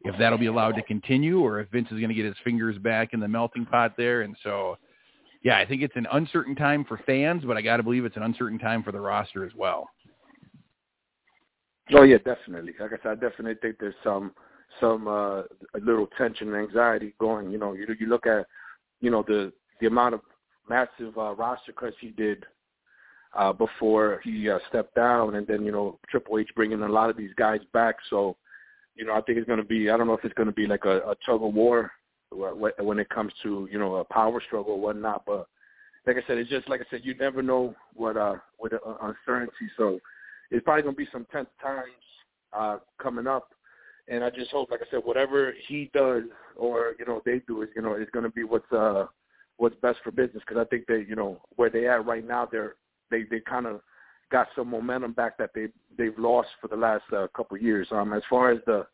[0.01, 2.77] if that'll be allowed to continue or if Vince is going to get his fingers
[2.77, 4.21] back in the melting pot there.
[4.21, 4.77] And so
[5.41, 8.17] yeah, I think it's an uncertain time for fans, but I got to believe it's
[8.17, 9.89] an uncertain time for the roster as well.
[11.93, 12.73] Oh yeah, definitely.
[12.79, 14.33] Like I said, I definitely think there's some
[14.79, 17.51] some uh, a little tension and anxiety going.
[17.51, 18.45] You know, you you look at
[19.01, 20.21] you know the the amount of
[20.69, 22.45] massive uh, roster cuts he did
[23.35, 27.09] uh, before he uh, stepped down, and then you know Triple H bringing a lot
[27.09, 27.95] of these guys back.
[28.09, 28.35] So
[28.95, 29.89] you know, I think it's going to be.
[29.89, 31.91] I don't know if it's going to be like a, a tug of war
[32.31, 35.23] when it comes to you know a power struggle or whatnot.
[35.25, 35.47] But
[36.05, 38.77] like I said, it's just like I said, you never know what uh with uh,
[39.01, 39.69] uncertainty.
[39.77, 39.99] So
[40.51, 41.91] it's probably gonna be some tense times
[42.53, 43.49] uh coming up.
[44.07, 46.23] And I just hope, like I said, whatever he does
[46.55, 49.05] or you know they do is you know is to be what's uh
[49.57, 52.47] what's best for business because I think they you know where they at right now
[52.49, 52.75] they're
[53.11, 53.81] they they kind of
[54.31, 57.87] got some momentum back that they they've lost for the last uh, couple of years.
[57.91, 58.85] Um, as far as the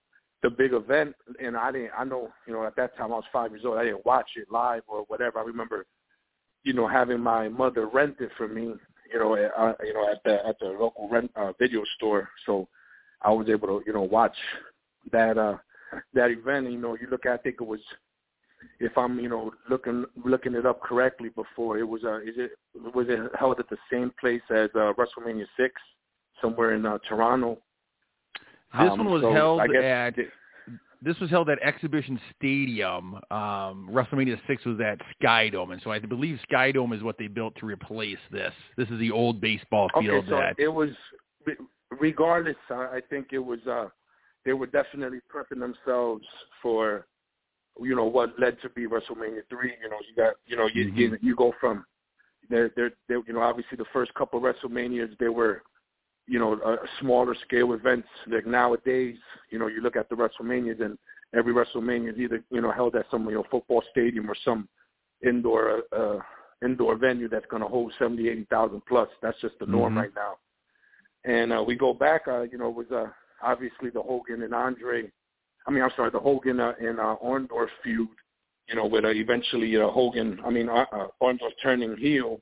[0.43, 1.91] the big event, and I didn't.
[1.98, 3.78] I know, you know, at that time I was five years old.
[3.78, 5.39] I didn't watch it live or whatever.
[5.39, 5.86] I remember,
[6.63, 8.74] you know, having my mother rent it for me.
[9.12, 12.30] You know, uh, you know, at the at the local rent uh, video store.
[12.45, 12.67] So
[13.21, 14.36] I was able to, you know, watch
[15.12, 15.58] that uh
[16.13, 16.71] that event.
[16.71, 17.80] You know, you look I think it was,
[18.80, 22.52] if I'm, you know, looking looking it up correctly before, it was uh, is it
[22.93, 25.74] was it held at the same place as uh, WrestleMania six,
[26.41, 27.60] somewhere in uh, Toronto
[28.80, 30.16] This um, one was so held at
[31.02, 33.16] this was held at Exhibition Stadium.
[33.30, 37.56] Um, WrestleMania six was at Skydome, and so I believe Skydome is what they built
[37.60, 38.54] to replace this.
[38.76, 40.90] This is the old baseball field okay, so that it was.
[42.00, 43.60] Regardless, I think it was.
[43.68, 43.90] uh
[44.46, 46.26] They were definitely prepping themselves
[46.62, 47.06] for,
[47.80, 49.74] you know, what led to be WrestleMania three.
[49.82, 50.98] You know, you got, you know, you Mhm.
[50.98, 51.86] you, you go from,
[52.50, 55.62] they're they're they, you know, obviously the first couple of WrestleManias they were
[56.28, 58.08] you know, a, a smaller scale events.
[58.28, 59.18] Like nowadays,
[59.52, 60.98] you know, you look at the WrestleManias and
[61.36, 64.68] every WrestleMania is either, you know, held at some, you know, football stadium or some
[65.26, 66.18] indoor uh
[66.64, 69.10] indoor venue that's going to hold seventy, eighty thousand plus.
[69.22, 70.02] That's just the norm Mhm.
[70.02, 70.38] right now.
[71.26, 73.08] And uh, we go back, uh, you know, it was uh,
[73.42, 75.12] obviously the Hogan and Andre.
[75.68, 78.08] I mean, I'm sorry, the Hogan uh, and uh, Orndorff feud.
[78.68, 80.40] You know, with uh, eventually uh, Hogan.
[80.46, 82.42] I mean, uh, uh, Orndorff turning heel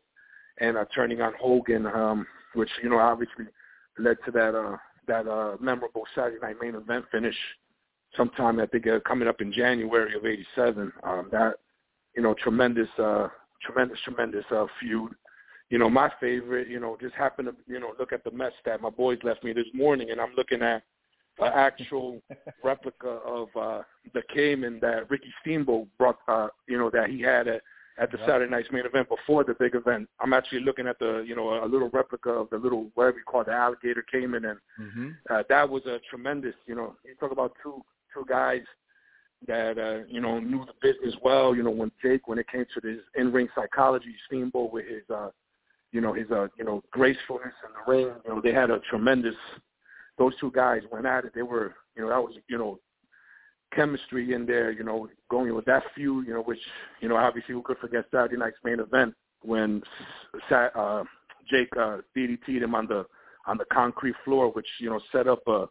[0.59, 3.45] and uh, turning on Hogan, um, which you know obviously
[3.97, 4.77] led to that uh,
[5.07, 7.35] that uh, memorable Saturday Night Main Event finish.
[8.15, 10.91] Sometime I think uh, coming up in January of '87.
[11.03, 11.55] Um, that
[12.15, 13.27] you know tremendous, uh,
[13.61, 15.11] tremendous, tremendous uh, feud.
[15.69, 16.67] You know, my favorite.
[16.67, 19.43] You know, just happened to you know look at the mess that my boys left
[19.43, 20.83] me this morning, and I'm looking at
[21.39, 22.21] an actual
[22.63, 23.81] replica of uh,
[24.13, 26.19] the Cayman that Ricky Steamboat brought.
[26.27, 27.61] Uh, you know that he had at
[27.97, 28.27] at the Yep.
[28.27, 30.09] Saturday night's main event before the big event.
[30.19, 33.23] I'm actually looking at the, you know, a little replica of the little whatever you
[33.23, 36.55] call it, the alligator cayman, and hmm uh, that was a tremendous.
[36.65, 38.63] You know, you talk about two two guys
[39.47, 41.55] that uh, you know knew the business well.
[41.55, 45.03] You know, when Jake, when it came to his in ring psychology, Steamboat with his,
[45.13, 45.29] uh,
[45.91, 48.13] you know, his, uh, you know, gracefulness in the ring.
[48.25, 49.35] You know, they had a tremendous.
[50.17, 51.33] Those two guys went at it.
[51.33, 52.79] They were, you know, that was, you know,
[53.75, 56.59] chemistry in there, you know, going with that feud, you know, which,
[57.01, 59.81] you know, obviously who could forget Saturday night's main event when
[60.51, 61.03] uh,
[61.49, 63.05] Jake uh, DDT'd him on the
[63.45, 65.67] on the concrete floor, which you know set up a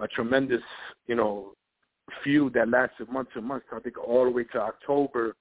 [0.00, 0.62] a tremendous,
[1.06, 1.52] you know,
[2.22, 3.66] feud that lasted months and months.
[3.72, 5.36] I think all the way to October,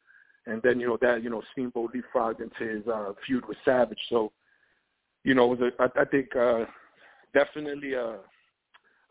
[0.45, 3.99] and then you know that you know Steamboat leapfrogged into his uh, feud with Savage.
[4.09, 4.31] So,
[5.23, 6.65] you know, it was a, I, I think uh,
[7.33, 8.19] definitely a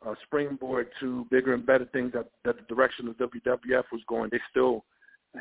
[0.07, 4.29] uh, springboard to bigger and better things that, that the direction of WWF was going.
[4.31, 4.85] They still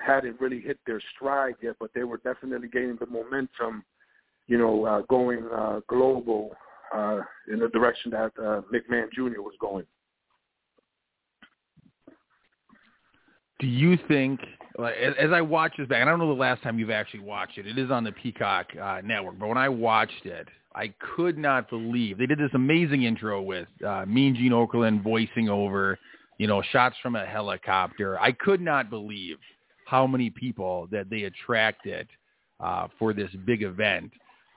[0.05, 3.83] hadn't really hit their stride yet, but they were definitely gaining the momentum,
[4.47, 6.51] you know, uh, going uh, global
[6.95, 7.19] uh,
[7.51, 9.41] in the direction that uh, McMahon Jr.
[9.41, 9.85] was going.
[13.59, 14.39] Do you think,
[14.79, 17.59] as, as I watch this back, I don't know the last time you've actually watched
[17.59, 17.67] it.
[17.67, 21.69] It is on the Peacock uh, network, but when I watched it, I could not
[21.69, 25.99] believe they did this amazing intro with uh, Mean Gene Okerlund voicing over,
[26.37, 28.19] you know, shots from a helicopter.
[28.19, 29.37] I could not believe
[29.85, 32.07] how many people that they attracted
[32.59, 34.11] uh, for this big event.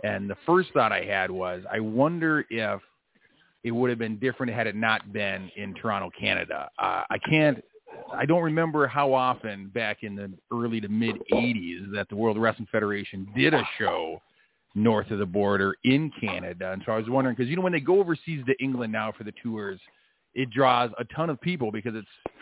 [0.05, 2.81] And the first thought I had was, I wonder if
[3.65, 6.69] it would have been different had it not been in Toronto, Canada.
[6.79, 7.63] Uh, I can't
[8.13, 12.39] I don't remember how often back in the early to mid 80s that the World
[12.39, 14.21] Wrestling Federation did a show
[14.75, 16.73] north of the border in Canada.
[16.73, 19.13] And so I was wondering because you know when they go overseas to England now
[19.17, 19.81] for the tours,
[20.35, 22.35] it draws a ton of people because it's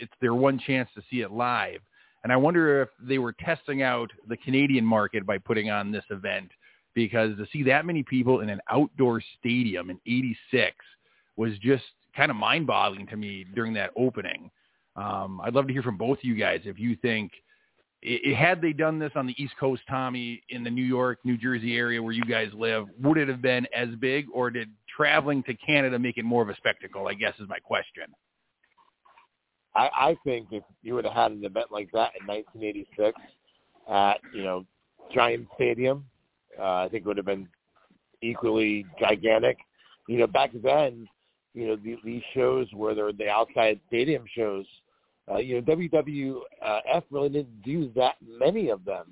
[0.00, 1.80] it's their one chance to see it live.
[2.22, 6.04] And I wonder if they were testing out the Canadian market by putting on this
[6.10, 6.50] event
[6.94, 10.74] because to see that many people in an outdoor stadium in 86
[11.36, 11.84] was just
[12.16, 14.50] kind of mind-boggling to me during that opening.
[14.96, 17.32] Um, I'd love to hear from both of you guys if you think
[18.04, 21.38] it, had they done this on the East Coast, Tommy, in the New York, New
[21.38, 25.42] Jersey area where you guys live, would it have been as big, or did traveling
[25.44, 27.08] to Canada make it more of a spectacle?
[27.08, 28.04] I guess is my question.
[29.74, 33.18] I, I think if you would have had an event like that in 1986
[33.90, 34.66] at you know
[35.12, 36.04] Giant Stadium,
[36.58, 37.48] uh, I think it would have been
[38.22, 39.56] equally gigantic.
[40.08, 41.08] You know, back then,
[41.54, 44.66] you know, the, these shows where they're the outside stadium shows,
[45.30, 49.06] uh, you know, WWF really didn't do that many of them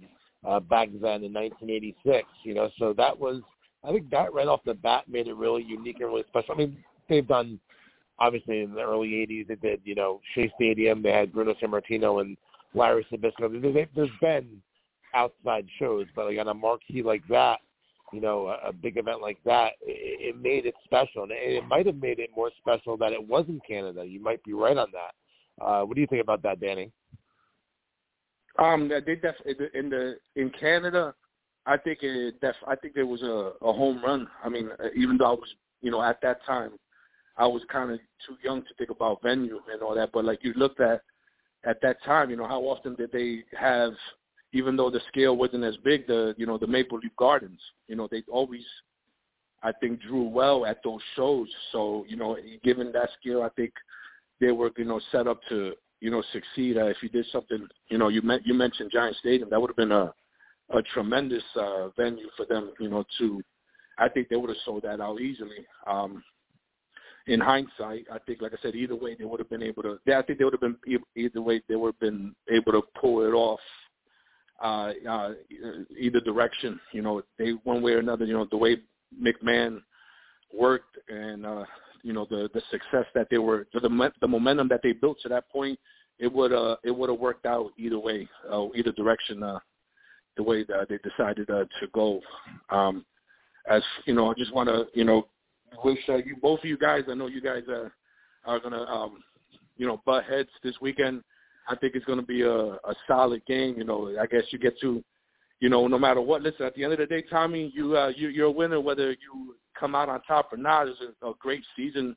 [0.46, 2.26] uh, back then in 1986.
[2.44, 3.42] You know, so that was,
[3.84, 6.54] I think that right off the bat made it really unique and really special.
[6.54, 6.76] I mean,
[7.08, 7.58] they've done,
[8.18, 11.02] obviously in the early 80s, they did, you know, Shea Stadium.
[11.02, 12.36] They had Bruno Sammartino and
[12.74, 13.62] Larry Zbyszko.
[13.62, 14.60] There, there's been
[15.14, 17.60] outside shows, but like on a marquee like that,
[18.12, 21.56] you know, a, a big event like that, it, it made it special, and it,
[21.56, 24.04] it might have made it more special that it was in Canada.
[24.04, 25.14] You might be right on that.
[25.60, 26.90] Uh, what do you think about that, Danny?
[28.58, 31.14] Um, they def in the in Canada,
[31.66, 34.28] I think it def I think it was a, a home run.
[34.44, 36.72] I mean, even though I was, you know, at that time,
[37.36, 40.10] I was kind of too young to think about venue and all that.
[40.12, 41.02] But like you looked at
[41.64, 43.92] at that time, you know, how often did they have
[44.52, 47.96] even though the scale wasn't as big, the you know the Maple Leaf Gardens, you
[47.96, 48.64] know they always
[49.62, 51.48] I think drew well at those shows.
[51.70, 53.72] So you know, given that skill, I think
[54.42, 56.76] they were you know set up to you know succeed.
[56.76, 59.70] Uh, if you did something, you know, you meant you mentioned Giant Stadium, that would
[59.70, 60.12] have been a
[60.74, 62.72] a tremendous uh, venue for them.
[62.80, 63.40] You know, to
[63.98, 65.64] I think they would have sold that out easily.
[65.86, 66.22] Um,
[67.28, 69.98] in hindsight, I think, like I said, either way they would have been able to.
[70.12, 70.76] I think they would have been
[71.14, 73.60] either way they would have been able to pull it off.
[74.60, 75.30] Uh, uh,
[75.98, 78.76] either direction, you know, they one way or another, you know, the way
[79.20, 79.82] McMahon
[80.52, 81.64] worked and uh,
[82.02, 85.28] you know the the success that they were the the momentum that they built to
[85.28, 85.78] that point,
[86.18, 89.58] it would uh it would have worked out either way, uh, either direction, uh,
[90.36, 92.20] the way that they decided uh, to go.
[92.70, 93.04] Um,
[93.68, 95.28] as you know, I just want to you know
[95.84, 97.04] wish uh, you both of you guys.
[97.08, 97.88] I know you guys uh,
[98.44, 99.22] are gonna um,
[99.76, 101.22] you know butt heads this weekend.
[101.68, 103.76] I think it's gonna be a, a solid game.
[103.78, 105.02] You know, I guess you get to
[105.62, 106.42] you know, no matter what.
[106.42, 109.12] Listen, at the end of the day, Tommy, you uh, you you're a winner whether
[109.12, 110.88] you come out on top or not.
[110.88, 112.16] It's a, a great season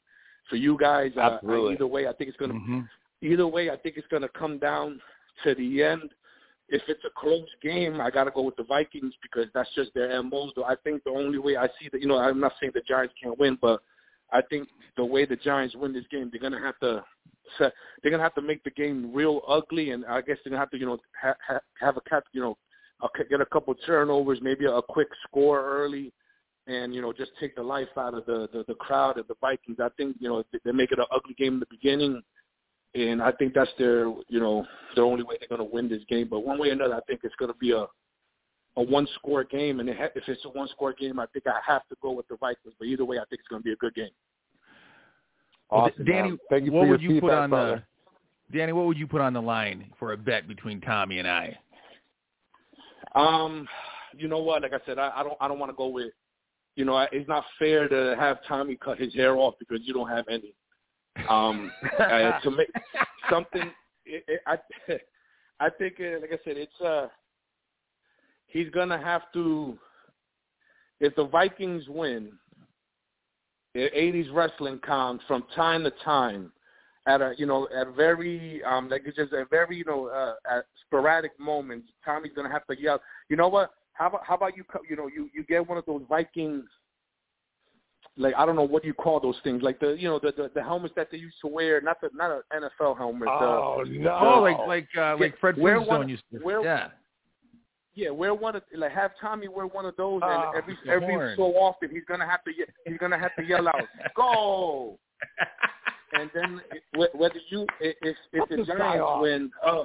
[0.50, 1.12] for you guys.
[1.18, 1.72] Uh, Absolutely.
[1.72, 2.54] Uh, either way, I think it's gonna.
[2.54, 2.80] Mm-hmm.
[3.22, 5.00] Either way, I think it's gonna come down
[5.44, 6.10] to the end.
[6.68, 9.94] If it's a close game, I got to go with the Vikings because that's just
[9.94, 10.52] their MOs.
[10.66, 13.14] I think the only way I see that, you know, I'm not saying the Giants
[13.22, 13.84] can't win, but
[14.32, 17.04] I think the way the Giants win this game, they're gonna have to
[17.58, 20.60] set, they're gonna have to make the game real ugly, and I guess they're gonna
[20.60, 22.58] have to, you know, ha- ha- have a cap, you know,
[23.30, 26.12] get a couple turnovers, maybe a quick score early,
[26.68, 29.36] and you know just take the life out of the the, the crowd of the
[29.42, 29.78] Vikings.
[29.80, 32.22] I think you know they make it an ugly game in the beginning,
[32.94, 36.04] and I think that's their you know the only way they're going to win this
[36.10, 36.28] game.
[36.30, 37.86] But one way or another, I think it's going to be a
[38.78, 41.88] a one score game, and if it's a one score game, I think I have
[41.90, 42.74] to go with the Vikings.
[42.78, 44.10] But either way, I think it's going to be a good game.
[45.70, 47.86] Awesome, Danny, Thank you what would you put on brother.
[48.52, 48.72] the Danny?
[48.72, 51.58] What would you put on the line for a bet between Tommy and I?
[53.16, 53.68] Um,
[54.16, 54.62] you know what?
[54.62, 56.12] Like I said, I, I don't I don't want to go with.
[56.76, 60.10] You know, it's not fair to have Tommy cut his hair off because you don't
[60.10, 60.54] have any.
[61.30, 62.70] Um, uh, to make
[63.30, 63.72] something,
[64.06, 64.58] it, it, I
[65.60, 67.08] I think, uh, like I said, it's uh,
[68.48, 69.78] he's gonna have to.
[71.00, 72.34] If the Vikings win,
[73.74, 76.52] the '80s wrestling con from time to time,
[77.08, 80.08] at a you know at a very um like it's just a very you know
[80.08, 81.90] uh, at sporadic moments.
[82.04, 83.02] Tommy's gonna have to yell.
[83.30, 83.72] You know what?
[83.96, 86.66] How about how about you you know you you get one of those Vikings
[88.18, 90.32] like I don't know what do you call those things like the you know the
[90.36, 93.28] the, the helmets that they used to wear not the not an NFL helmet.
[93.30, 94.18] Oh the, no!
[94.22, 96.40] Oh, like like uh, like Fred wear Flintstone one, used to.
[96.44, 96.88] wear, yeah.
[97.98, 101.14] Yeah, wear one of like have Tommy wear one of those, Oh, and every every
[101.14, 101.34] horn.
[101.38, 103.76] so often he's gonna have to ye- he's gonna have to yell out
[104.16, 105.00] go,
[106.14, 106.62] and then
[107.16, 109.84] whether you if if Cut the Giants win, uh,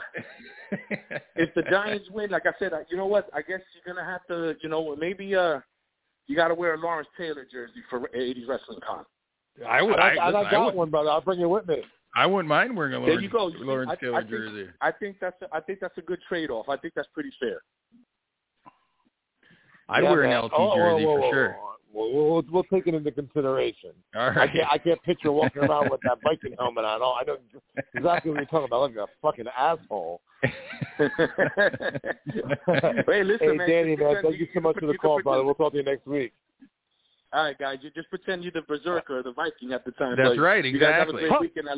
[1.37, 3.29] if the Giants win, like I said, you know what?
[3.35, 5.61] I guess you're gonna have to, you know, maybe uh,
[6.27, 9.05] you got to wear a Lawrence Taylor jersey for '80s Wrestling Con.
[9.69, 9.99] I would.
[9.99, 11.11] I, I, I, listen, got I, would, one, brother.
[11.11, 11.83] I'll bring it with me.
[12.15, 13.49] I wouldn't mind wearing a There Lawrence, you go.
[13.49, 14.67] You Lawrence I- Taylor I think- jersey.
[14.81, 16.69] I think that's a, I think that's a good trade off.
[16.69, 17.61] I think that's pretty fair.
[19.89, 20.45] I'd Yeah, wear an man.
[20.45, 21.57] LT Oh, jersey whoa, whoa, for whoa, sure.
[21.93, 22.09] Whoa.
[22.11, 23.91] We'll, we'll, we'll take it into consideration.
[24.15, 27.01] All I can't, I can't picture walking around with that Viking helmet on.
[27.03, 27.37] Oh, I know
[27.95, 28.83] exactly what you're talking about.
[28.83, 30.21] Like a fucking asshole.
[30.99, 31.11] hey,
[33.25, 33.69] listen, hey, man.
[33.69, 35.45] Danny, man, thank you so much for the call, pretend- brother.
[35.45, 36.33] We'll talk to you next week.
[37.33, 40.17] All right, guys, you just pretend you're the berserker or the Viking at the time.
[40.17, 41.29] That's but right, You guys have a exactly.
[41.29, 41.69] great weekend.
[41.69, 41.75] I,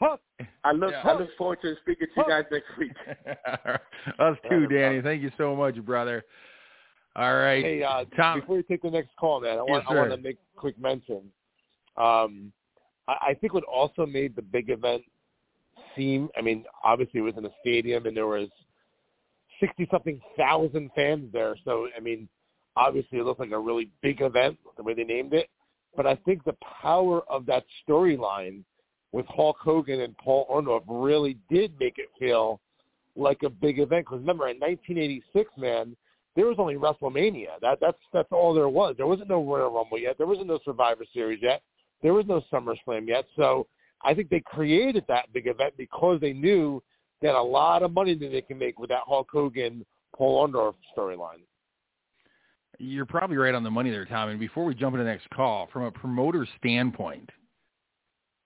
[0.00, 0.16] Huh?
[0.62, 1.02] I look, Yeah.
[1.04, 2.92] I look forward to speaking to you guys next week.
[4.20, 5.00] Us too, Danny.
[5.02, 6.24] Thank you so much, brother.
[7.18, 7.64] All right.
[7.64, 8.38] Hey, uh, Tom.
[8.38, 10.60] before you take the next call, man, I want, Yes, I want to make a
[10.60, 11.22] quick mention.
[11.96, 12.52] Um,
[13.08, 15.02] I, I think what also made the big event
[15.96, 18.48] seem, I mean, obviously it was in a stadium and there was
[19.58, 21.56] 60 something thousand fans there.
[21.64, 22.28] So, I mean,
[22.76, 25.48] obviously it looked like a really big event the way they named it.
[25.96, 28.62] But I think the power of that storyline
[29.10, 32.60] with Hulk Hogan and Paul Orndorff really did make it feel
[33.16, 34.06] like a big event.
[34.06, 35.96] Because remember, in 1986, man,
[36.38, 37.58] there was only WrestleMania.
[37.60, 38.94] That that's that's all there was.
[38.96, 40.16] There wasn't no Royal Rumble yet.
[40.18, 41.62] There wasn't no Survivor Series yet.
[42.00, 43.24] There was no SummerSlam yet.
[43.34, 43.66] So
[44.04, 46.80] I think they created that big event because they knew
[47.20, 49.84] they had a lot of money that they can make with that Hulk Hogan
[50.14, 51.42] Paul Orndorff storyline.
[52.78, 54.28] You're probably right on the money there, Tom.
[54.28, 57.28] And before we jump into the next call, from a promoter standpoint,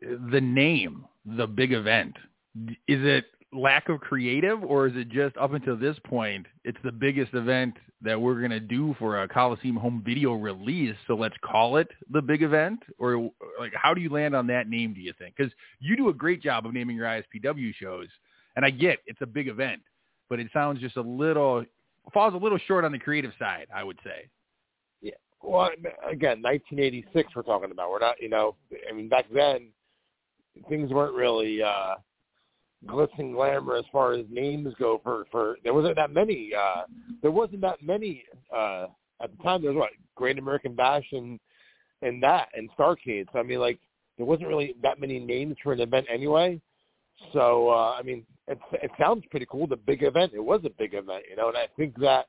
[0.01, 2.16] the name, the big event,
[2.57, 6.92] is it lack of creative or is it just up until this point, it's the
[6.92, 11.36] biggest event that we're going to do for a Coliseum home video release, so let's
[11.44, 12.80] call it the big event?
[12.98, 13.30] Or
[13.61, 15.36] like, how do you land on that name, do you think?
[15.36, 18.09] Because you do a great job of naming your ISPW shows,
[18.57, 19.82] and I get it's a big event,
[20.28, 21.64] but it sounds just a little,
[22.12, 24.28] falls a little short on the creative side, I would say.
[25.00, 25.12] Yeah.
[25.42, 25.70] Well,
[26.11, 27.90] again, 1986 we're talking about.
[27.90, 28.57] We're not, you know,
[28.88, 29.68] I mean, back then
[30.68, 31.94] things weren't really uh
[32.87, 36.83] glitz glamour as far as names go for for there wasn't that many uh
[37.22, 38.24] there wasn't that many
[38.55, 38.87] uh
[39.22, 41.39] at the time there was what Great American Bash and
[42.03, 43.26] and that and Starcade.
[43.33, 43.78] So I mean like
[44.16, 46.61] there wasn't really that many names for an event anyway.
[47.33, 50.33] So uh I mean it it sounds pretty cool, the big event.
[50.35, 52.26] It was a big event, you know, and I think that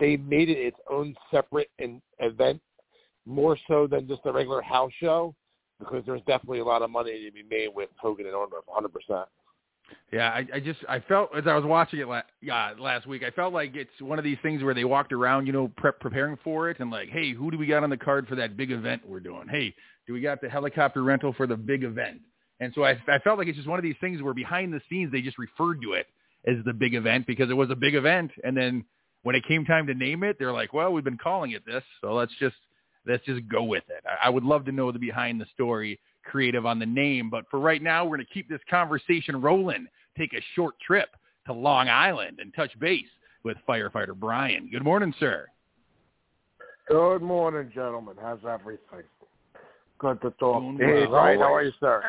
[0.00, 2.60] they made it its own separate in, event
[3.24, 5.34] more so than just a regular house show
[5.78, 9.24] because there's definitely a lot of money to be made with Hogan and Orndorff, 100%.
[10.12, 12.22] Yeah, I, I just I felt as I was watching it la-
[12.52, 15.46] uh, last week, I felt like it's one of these things where they walked around,
[15.46, 17.96] you know, prep preparing for it, and like, hey, who do we got on the
[17.96, 19.48] card for that big event we're doing?
[19.48, 19.74] Hey,
[20.06, 22.20] do we got the helicopter rental for the big event?
[22.60, 24.80] And so I, I felt like it's just one of these things where behind the
[24.88, 26.06] scenes they just referred to it
[26.46, 28.84] as the big event because it was a big event, and then
[29.24, 31.82] when it came time to name it, they're like, well, we've been calling it this,
[32.00, 32.56] so let's just
[33.06, 34.04] let's just go with it.
[34.06, 37.30] I, I would love to know the behind the story creative on the name.
[37.30, 39.86] But for right now, we're going to keep this conversation rolling.
[40.18, 41.08] Take a short trip
[41.46, 43.06] to Long Island and touch base
[43.44, 44.68] with firefighter Brian.
[44.70, 45.46] Good morning, sir.
[46.88, 48.14] Good morning, gentlemen.
[48.20, 49.02] How's everything?
[49.98, 50.62] Good to talk.
[50.78, 52.02] Hey, Brian, how are you, sir?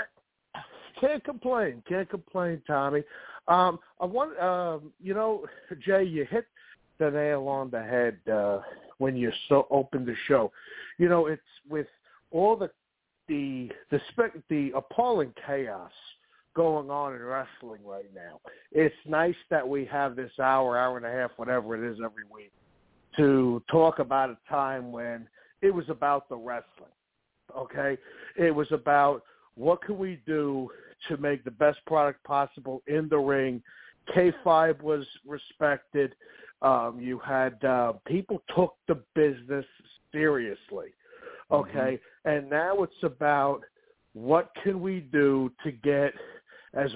[1.00, 1.82] Can't complain.
[1.88, 3.04] Can't complain, Tommy.
[3.48, 5.46] Um, I want, um, you know,
[5.86, 6.46] Jay, you hit
[7.00, 8.60] the nail on the head uh,
[8.98, 10.52] when you so open the show.
[10.98, 11.88] You know, it's with
[12.32, 12.70] all the
[13.28, 15.92] the the spec the appalling chaos
[16.58, 18.42] going on in wrestling right now.
[18.72, 22.24] It's nice that we have this hour, hour and a half, whatever it is every
[22.34, 22.52] week,
[23.16, 25.28] to talk about a time when
[25.62, 26.90] it was about the wrestling.
[27.56, 27.96] Okay?
[28.36, 29.22] It was about
[29.54, 30.70] what can we do
[31.08, 33.62] to make the best product possible in the ring.
[34.16, 36.16] Kayfabe was respected.
[36.64, 39.66] Um, you had uh, people took the business
[40.12, 40.88] seriously.
[41.52, 42.30] Okay, mm-hmm.
[42.30, 43.62] and now it's about
[44.14, 46.14] what can we do to get
[46.74, 46.92] as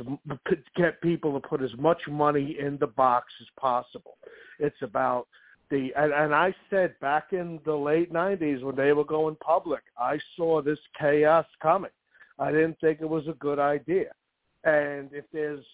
[0.75, 4.17] get people to put as much money in the box as possible.
[4.59, 5.27] It's about
[5.69, 9.81] the and, and I said back in the late '90s when they were going public,
[9.97, 11.91] I saw this chaos coming.
[12.37, 14.11] I didn't think it was a good idea.
[14.63, 15.65] And if there's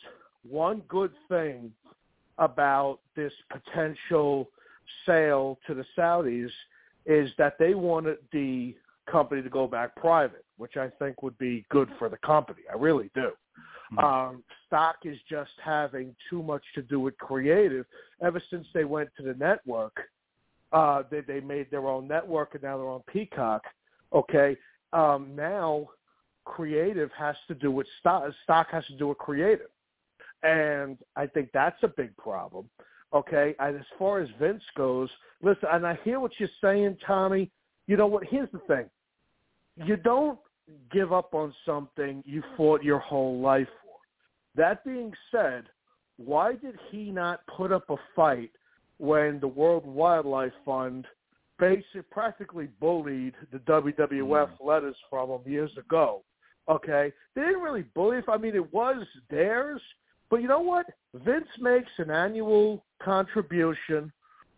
[0.47, 1.71] one good thing
[2.37, 4.49] about this potential
[5.05, 6.51] sale to the Saudis
[7.07, 8.75] is that they wanted the
[9.09, 12.61] company to go back private, which I think would be good for the company.
[12.71, 13.31] I really do.
[13.93, 13.99] Mm-hmm.
[13.99, 17.85] Um, stock is just having too much to do with creative.
[18.21, 19.95] Ever since they went to the network,
[20.73, 23.63] uh, they, they made their own network and now they're on Peacock.
[24.13, 24.57] Okay,
[24.93, 25.87] um, now
[26.45, 28.23] creative has to do with stock.
[28.43, 29.67] Stock has to do with creative,
[30.43, 32.69] and I think that's a big problem.
[33.13, 35.09] Okay, and as far as Vince goes,
[35.41, 37.49] listen, and I hear what you're saying, Tommy.
[37.87, 38.23] You know what?
[38.29, 38.89] Here's the thing:
[39.85, 40.39] you don't
[40.91, 43.95] give up on something you fought your whole life for.
[44.55, 45.65] That being said,
[46.17, 48.51] why did he not put up a fight
[48.97, 51.05] when the World Wildlife Fund
[51.59, 54.49] basically practically bullied the WWF mm.
[54.61, 56.23] letters from him years ago?
[56.69, 58.19] Okay, they didn't really bully.
[58.27, 59.81] I mean, it was theirs,
[60.29, 60.85] but you know what?
[61.13, 64.11] Vince makes an annual contribution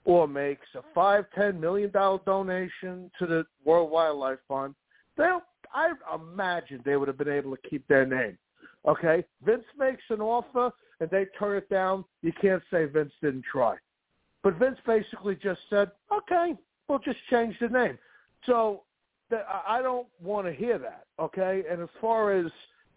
[0.06, 4.76] or makes a five, ten million dollar donation to the World Wildlife Fund,
[5.18, 5.42] they'll
[5.74, 8.38] I imagine they would have been able to keep their name.
[8.88, 9.24] Okay?
[9.44, 12.06] Vince makes an offer and they turn it down.
[12.22, 13.76] You can't say Vince didn't try.
[14.42, 16.56] But Vince basically just said, okay,
[16.88, 17.98] we'll just change the name.
[18.46, 18.84] So
[19.68, 21.64] I don't want to hear that, okay?
[21.70, 22.48] And as far as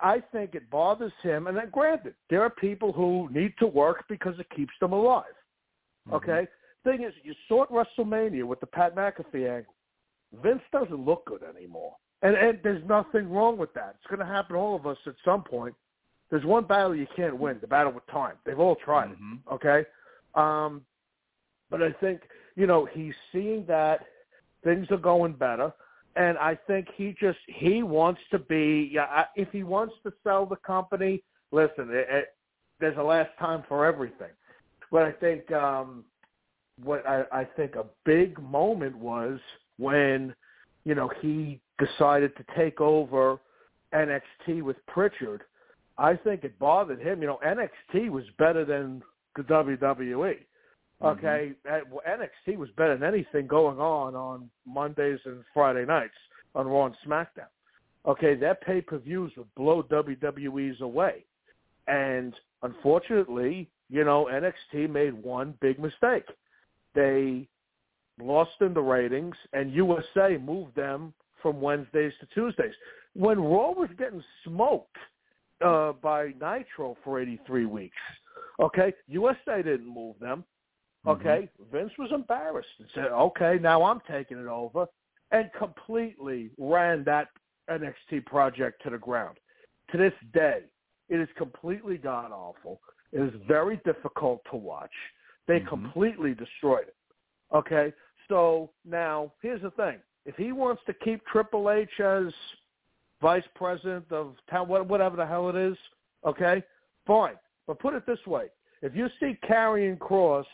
[0.03, 4.05] I think it bothers him, and then granted, there are people who need to work
[4.09, 5.25] because it keeps them alive,
[6.09, 6.17] mm-hmm.
[6.17, 6.49] okay?
[6.85, 9.75] Thing is, you saw at WrestleMania with the Pat McAfee angle.
[10.43, 11.95] Vince doesn't look good anymore.
[12.23, 13.97] And, and there's nothing wrong with that.
[13.99, 15.75] It's going to happen to all of us at some point.
[16.31, 18.35] There's one battle you can't win, the battle with time.
[18.45, 19.35] They've all tried mm-hmm.
[19.35, 19.85] it, okay?
[20.35, 20.83] Um,
[21.71, 22.23] but I think,
[22.57, 24.01] you know, he's seeing that
[24.65, 25.73] things are going better
[26.17, 28.91] and I think he just he wants to be.
[28.93, 32.35] Yeah, if he wants to sell the company, listen, it, it,
[32.81, 34.31] there's a last time for everything.
[34.91, 36.05] But I think um,
[36.83, 39.39] what I, I think a big moment was
[39.79, 40.35] when
[40.85, 43.39] you know he decided to take over
[43.95, 45.43] NXT with Prichard.
[45.99, 47.21] I think it bothered him.
[47.21, 49.03] You know, NXT was better than
[49.37, 50.37] the WWE.
[51.05, 51.97] Okay, mm-hmm.
[52.09, 56.15] NXT was better than anything going on on Mondays and Friday nights
[56.55, 57.51] on Raw and SmackDown.
[58.07, 61.25] Okay, their pay-per-views would blow WWE's away,
[61.87, 66.25] and unfortunately, you know, NXT made one big mistake.
[66.95, 67.49] They
[68.21, 72.75] lost in the ratings, and USA moved them from Wednesdays to Tuesdays.
[73.15, 74.97] When Raw was getting smoked
[75.65, 77.97] uh, by Nitro for 83 weeks,
[78.61, 80.45] okay, USA didn't move them.
[81.07, 81.77] Okay, mm-hmm.
[81.77, 84.87] Vince was embarrassed and said, "Okay, now I'm taking it over,"
[85.33, 87.29] and completely ran that
[87.69, 89.39] NXT project to the ground.
[89.91, 90.61] To this day,
[91.09, 92.81] it is completely god awful.
[93.13, 94.93] It is very difficult to watch.
[95.49, 95.69] They mm-hmm.
[95.69, 96.97] completely destroyed it.
[97.53, 97.93] Okay,
[98.29, 102.33] so now here's the thing: if he wants to keep Triple H as
[103.21, 105.77] vice president of town, whatever the hell it is,
[106.25, 106.63] okay,
[107.07, 107.35] fine.
[107.67, 108.47] But put it this way:
[108.83, 110.45] if you see Karrion Kross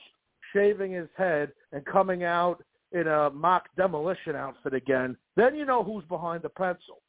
[0.52, 5.82] shaving his head and coming out in a mock demolition outfit again, then you know
[5.82, 7.00] who's behind the pencil.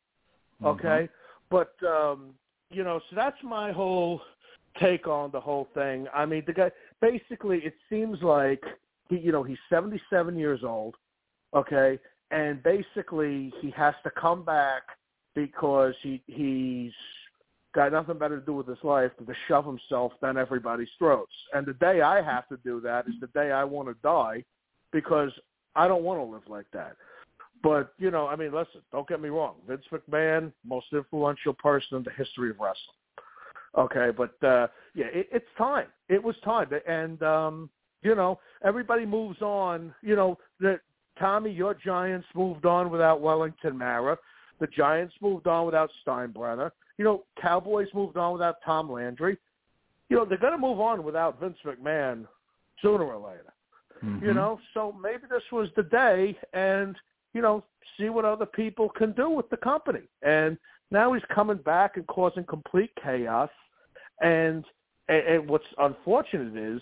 [0.62, 0.68] Mm-hmm.
[0.68, 0.88] Okay?
[0.88, 1.10] Mm-hmm.
[1.50, 2.34] But um,
[2.70, 4.22] you know, so that's my whole
[4.80, 6.08] take on the whole thing.
[6.14, 6.72] I mean, the guy
[7.02, 8.64] basically it seems like
[9.10, 10.96] he you know, he's 77 years old,
[11.56, 12.00] okay?
[12.32, 14.84] And basically he has to come back
[15.36, 16.92] because he he's
[17.74, 21.34] got nothing better to do with his life than to shove himself down everybody's throats.
[21.54, 24.44] And the day I have to do that is the day I want to die
[24.92, 25.32] because
[25.76, 26.96] I don't want to live like that.
[27.62, 29.56] But, you know, I mean, listen, don't get me wrong.
[29.68, 32.96] Vince McMahon, most influential person in the history of wrestling.
[33.78, 34.66] Okay, but uh
[34.96, 35.86] yeah, it, it's time.
[36.08, 36.70] It was time.
[36.88, 37.70] And um,
[38.02, 39.94] you know, everybody moves on.
[40.02, 40.80] You know, the
[41.20, 44.18] Tommy, your Giants moved on without Wellington Mara.
[44.60, 46.72] The Giants moved on without Steinbrenner.
[47.00, 49.38] You know, Cowboys moved on without Tom Landry.
[50.10, 52.26] You know, they're going to move on without Vince McMahon
[52.82, 53.54] sooner or later.
[54.04, 54.26] Mm-hmm.
[54.26, 56.98] You know, so maybe this was the day, and
[57.34, 57.64] you know,
[57.98, 60.02] see what other people can do with the company.
[60.24, 60.58] And
[60.92, 63.50] now he's coming back and causing complete chaos.
[64.22, 64.66] And
[65.08, 66.82] and, and what's unfortunate is,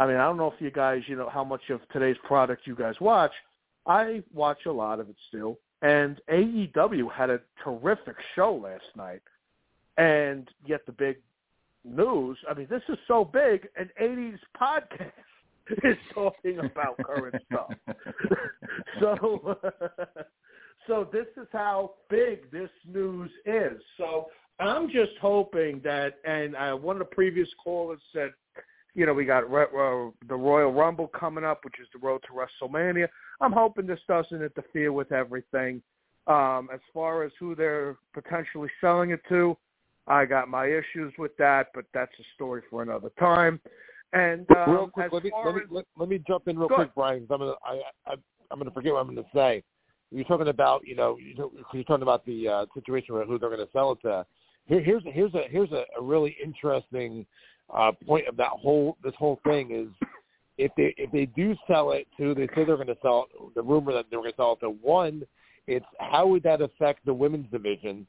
[0.00, 2.66] I mean, I don't know if you guys, you know, how much of today's product
[2.66, 3.32] you guys watch.
[3.86, 5.58] I watch a lot of it still.
[5.82, 9.20] And AEW had a terrific show last night
[9.96, 11.16] and yet the big
[11.84, 15.12] news, I mean, this is so big, an 80s podcast
[15.84, 17.70] is talking about current stuff.
[19.00, 19.58] so,
[20.86, 23.80] so this is how big this news is.
[23.96, 24.28] So
[24.58, 28.30] I'm just hoping that, and uh, one of the previous callers said,
[28.94, 32.32] you know, we got uh, the Royal Rumble coming up, which is the road to
[32.32, 33.08] WrestleMania.
[33.40, 35.82] I'm hoping this doesn't interfere with everything.
[36.26, 39.56] Um, as far as who they're potentially selling it to,
[40.06, 43.60] I got my issues with that, but that's a story for another time.
[44.12, 46.94] And um, real quick, let me let me, let, let me jump in real quick,
[46.94, 47.22] Brian.
[47.22, 48.14] Because I'm gonna I, I
[48.50, 49.62] I'm gonna forget what I'm gonna say.
[50.10, 51.16] You're talking about you know
[51.72, 54.26] you're talking about the uh, situation with who they're going to sell it to.
[54.66, 57.24] Here, here's here's a here's a, a really interesting
[57.72, 60.08] uh, point of that whole this whole thing is
[60.58, 63.54] if they if they do sell it to they say they're going to sell it,
[63.54, 65.22] the rumor that they're going to sell it to one
[65.66, 68.06] it's how would that affect the women's division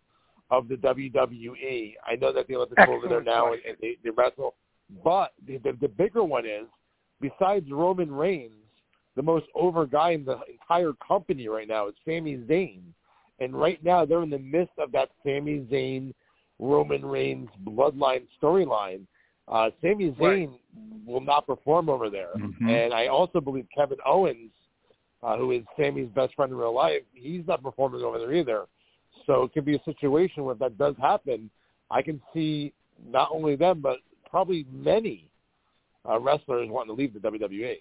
[0.52, 1.94] of the WWE.
[2.06, 4.56] I know that the Olympics are over there now and, and they, they wrestle,
[5.04, 6.66] but the, the, the bigger one is,
[7.22, 8.52] besides Roman Reigns,
[9.16, 12.82] the most over guy in the entire company right now is Sami Zayn.
[13.40, 16.14] And right now they're in the midst of that Sami Zayn,
[16.60, 19.02] Roman Reigns bloodline storyline.
[19.48, 20.50] Uh, Sami Zayn right.
[21.06, 22.34] will not perform over there.
[22.38, 22.70] Mm-hmm.
[22.70, 24.52] And I also believe Kevin Owens,
[25.22, 28.66] uh, who is Sami's best friend in real life, he's not performing over there either.
[29.26, 31.50] So it could be a situation where if that does happen,
[31.90, 32.74] I can see
[33.10, 33.98] not only them, but
[34.30, 35.30] probably many
[36.08, 37.78] uh, wrestlers wanting to leave the WWE.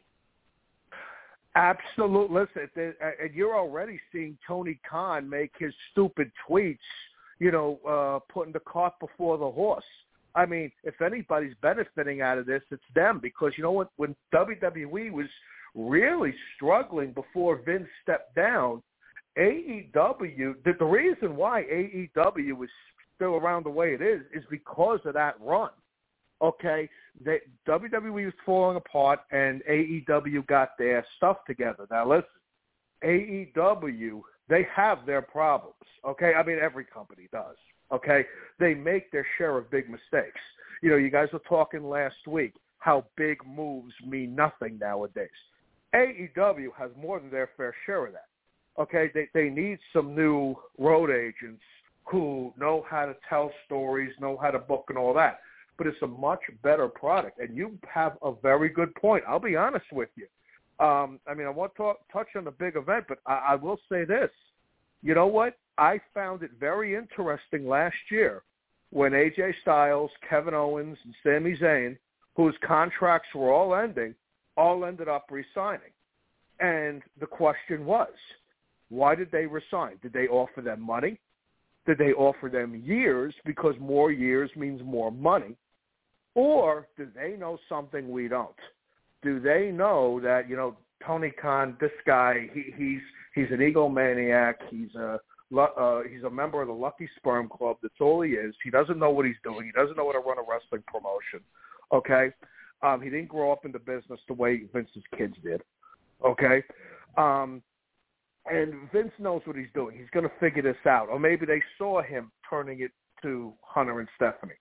[1.54, 2.40] Absolutely.
[2.40, 6.78] Listen, and you're already seeing Tony Khan make his stupid tweets,
[7.38, 9.84] you know, uh, putting the cart before the horse.
[10.34, 13.90] I mean, if anybody's benefiting out of this, it's them because you know what?
[13.96, 15.26] When WWE was
[15.74, 18.82] really struggling before Vince stepped down,
[19.38, 22.70] AEW, the, the reason why AEW is
[23.14, 25.70] still around the way it is is because of that run.
[26.42, 26.88] Okay,
[27.24, 31.86] they, WWE was falling apart, and AEW got their stuff together.
[31.90, 32.26] Now listen,
[33.04, 35.76] AEW they have their problems.
[36.06, 37.56] Okay, I mean every company does.
[37.92, 38.24] Okay,
[38.58, 40.40] they make their share of big mistakes.
[40.82, 45.28] You know, you guys were talking last week how big moves mean nothing nowadays.
[45.94, 48.26] AEW has more than their fair share of that
[48.78, 51.62] okay, they, they need some new road agents
[52.04, 55.40] who know how to tell stories, know how to book and all that.
[55.78, 57.38] But it's a much better product.
[57.38, 59.24] And you have a very good point.
[59.26, 60.26] I'll be honest with you.
[60.84, 63.54] Um, I mean, I want to talk, touch on the big event, but I, I
[63.54, 64.30] will say this.
[65.02, 65.56] You know what?
[65.78, 68.42] I found it very interesting last year
[68.90, 71.96] when AJ Styles, Kevin Owens, and Sami Zayn,
[72.36, 74.14] whose contracts were all ending,
[74.56, 75.92] all ended up resigning.
[76.60, 78.12] And the question was,
[78.92, 79.96] why did they resign?
[80.02, 81.18] Did they offer them money?
[81.86, 85.56] Did they offer them years because more years means more money?
[86.34, 88.54] Or do they know something we don't?
[89.22, 90.76] Do they know that, you know,
[91.06, 93.00] Tony Khan, this guy, he, he's
[93.34, 94.54] he's an egomaniac.
[94.70, 95.18] He's a
[95.58, 97.78] uh, he's a member of the Lucky Sperm Club.
[97.82, 98.54] That's all he is.
[98.62, 99.66] He doesn't know what he's doing.
[99.66, 101.40] He doesn't know how to run a wrestling promotion.
[101.92, 102.32] Okay,
[102.82, 105.62] um, he didn't grow up in the business the way Vince's kids did.
[106.24, 106.62] Okay,
[107.16, 107.62] um,
[108.50, 109.96] and Vince knows what he's doing.
[109.96, 111.08] He's going to figure this out.
[111.08, 112.90] Or maybe they saw him turning it
[113.22, 114.54] to Hunter and Stephanie.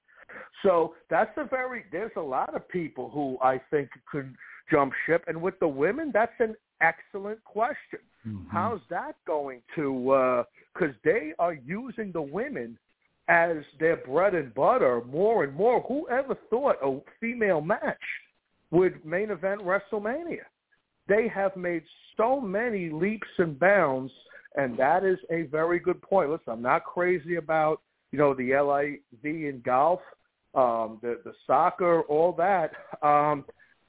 [0.64, 1.84] So that's a very.
[1.92, 4.34] There's a lot of people who I think could
[4.70, 8.00] jump ship, and with the women, that's an excellent question.
[8.28, 8.50] Mm-hmm.
[8.50, 10.46] How's that going to?
[10.74, 12.78] Because uh, they are using the women
[13.28, 15.82] as their bread and butter more and more.
[15.82, 17.98] Whoever thought a female match
[18.70, 20.46] would main event WrestleMania?
[21.08, 21.84] They have made
[22.18, 24.12] so many leaps and bounds,
[24.56, 26.30] and that is a very good point.
[26.30, 27.82] Listen, I'm not crazy about
[28.12, 30.02] you know the LIV in golf,
[30.54, 32.72] um, the the soccer, all that.
[33.02, 33.46] Um,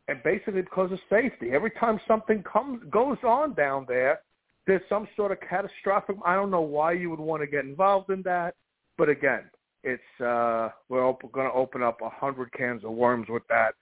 [0.08, 1.50] and basically because of safety.
[1.52, 4.20] Every time something comes goes on down there,
[4.66, 6.16] there's some sort of catastrophic.
[6.24, 8.54] I don't know why you would want to get involved in that,
[8.98, 9.44] but again,
[9.82, 13.74] it's uh, we're op- going to open up a hundred cans of worms with that.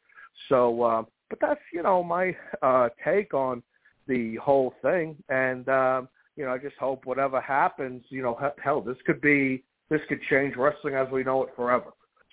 [0.49, 3.63] So, uh, but that's you know my uh, take on
[4.07, 8.83] the whole thing, and um, you know I just hope whatever happens, you know, hell,
[8.83, 11.93] this could be this could change wrestling as we know it forever.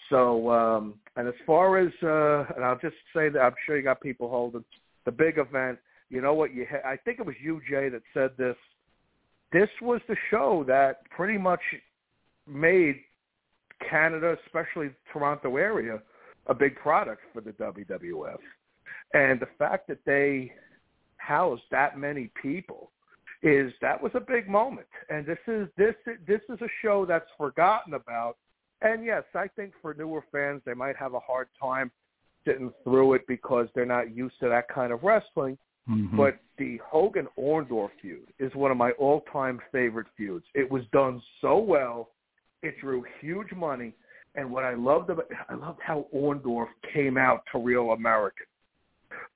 [0.10, 3.84] So, um, and as far as, uh, and I'll just say that I'm sure you
[3.84, 4.64] got people holding
[5.06, 5.80] the big event.
[6.10, 6.54] You know what?
[6.54, 8.56] You, ha- I think it was you, Jay, that said this.
[9.52, 11.60] This was the show that pretty much
[12.48, 13.02] made
[13.90, 16.00] Canada, especially Toronto area,
[16.48, 18.38] a big product for the WWF.
[19.14, 20.52] And the fact that they
[21.18, 22.92] housed that many people
[23.44, 24.88] is that was a big moment.
[25.10, 25.96] And this is this
[26.28, 28.38] this is a show that's forgotten about
[28.82, 31.92] and yes, I think for newer fans, they might have a hard time
[32.46, 35.58] sitting through it because they're not used to that kind of wrestling.
[35.90, 36.18] Mm-hmm.
[36.18, 40.46] But the Hogan Orndorff feud is one of my all-time favorite feuds.
[40.54, 42.10] It was done so well.
[42.62, 43.94] It drew huge money.
[44.36, 48.46] And what I loved about I loved how Orndorff came out to real American.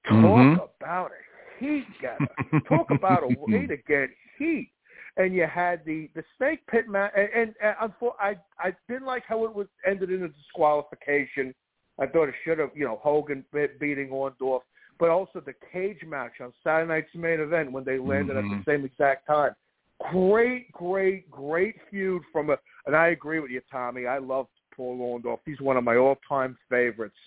[0.08, 0.84] Talk mm-hmm.
[0.84, 2.28] about a heat getter.
[2.68, 4.72] Talk about a way to get heat
[5.18, 7.12] and you had the the snake pit match.
[7.16, 11.54] And, and, and I I didn't like how it was ended in a disqualification.
[12.00, 14.62] I thought it should have, you know, Hogan beating Orndorff,
[15.00, 18.54] but also the cage match on Saturday night's main event when they landed mm-hmm.
[18.54, 18.72] at the mm-hmm.
[18.72, 19.52] same exact time.
[20.12, 22.58] Great, great, great feud from a.
[22.88, 24.08] And I agree with you, Tommy.
[24.08, 25.40] I love Paul Orndorff.
[25.46, 27.18] He's one of my all-time favorites.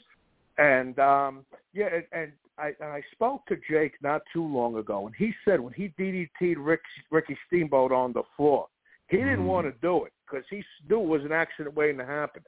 [0.56, 5.06] And um yeah, and, and I, and I spoke to Jake not too long ago,
[5.06, 6.80] and he said when he DDT'd Rick,
[7.10, 8.68] Ricky Steamboat on the floor,
[9.08, 9.46] he didn't mm.
[9.46, 12.42] want to do it because he knew it was an accident waiting to happen.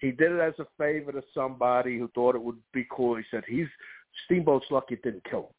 [0.00, 3.16] He did it as a favor to somebody who thought it would be cool.
[3.16, 3.68] He said he's
[4.24, 5.50] Steamboat's lucky it didn't kill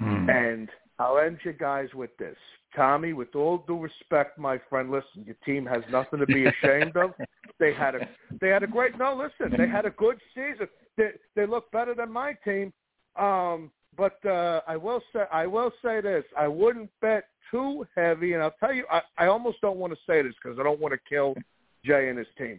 [0.00, 0.26] him.
[0.26, 0.50] Mm.
[0.50, 0.68] And
[0.98, 2.36] I'll end you guys with this.
[2.74, 6.96] Tommy, with all due respect, my friend, listen, your team has nothing to be ashamed
[6.96, 7.12] of.
[7.60, 8.08] They had a
[8.40, 10.66] they had a great no, listen, they had a good season.
[10.96, 12.72] They they look better than my team,
[13.16, 18.32] um, but uh, I will say I will say this: I wouldn't bet too heavy,
[18.32, 20.80] and I'll tell you, I, I almost don't want to say this because I don't
[20.80, 21.34] want to kill
[21.84, 22.58] Jay and his team.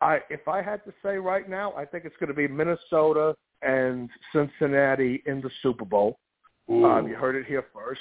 [0.00, 3.34] I if I had to say right now, I think it's going to be Minnesota
[3.62, 6.18] and Cincinnati in the Super Bowl.
[6.68, 8.00] Um, you heard it here first.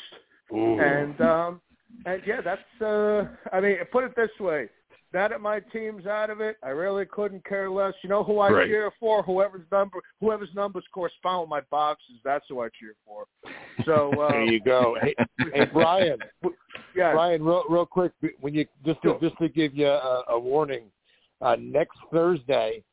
[0.53, 0.80] Ooh.
[0.80, 1.61] And um,
[2.05, 2.82] and yeah, that's.
[2.82, 4.69] Uh, I mean, put it this way:
[5.13, 7.93] now that my team's out of it, I really couldn't care less.
[8.03, 8.67] You know who I right.
[8.67, 9.23] cheer for?
[9.23, 12.15] Whoever's number, whoever's numbers correspond with my boxes.
[12.25, 13.25] That's who I cheer for.
[13.85, 14.97] So um, there you go.
[15.01, 15.15] Hey,
[15.53, 16.17] hey Brian.
[16.95, 20.39] yeah, Brian, real, real quick, when you just to, just to give you a, a
[20.39, 20.83] warning,
[21.41, 22.83] uh, next Thursday,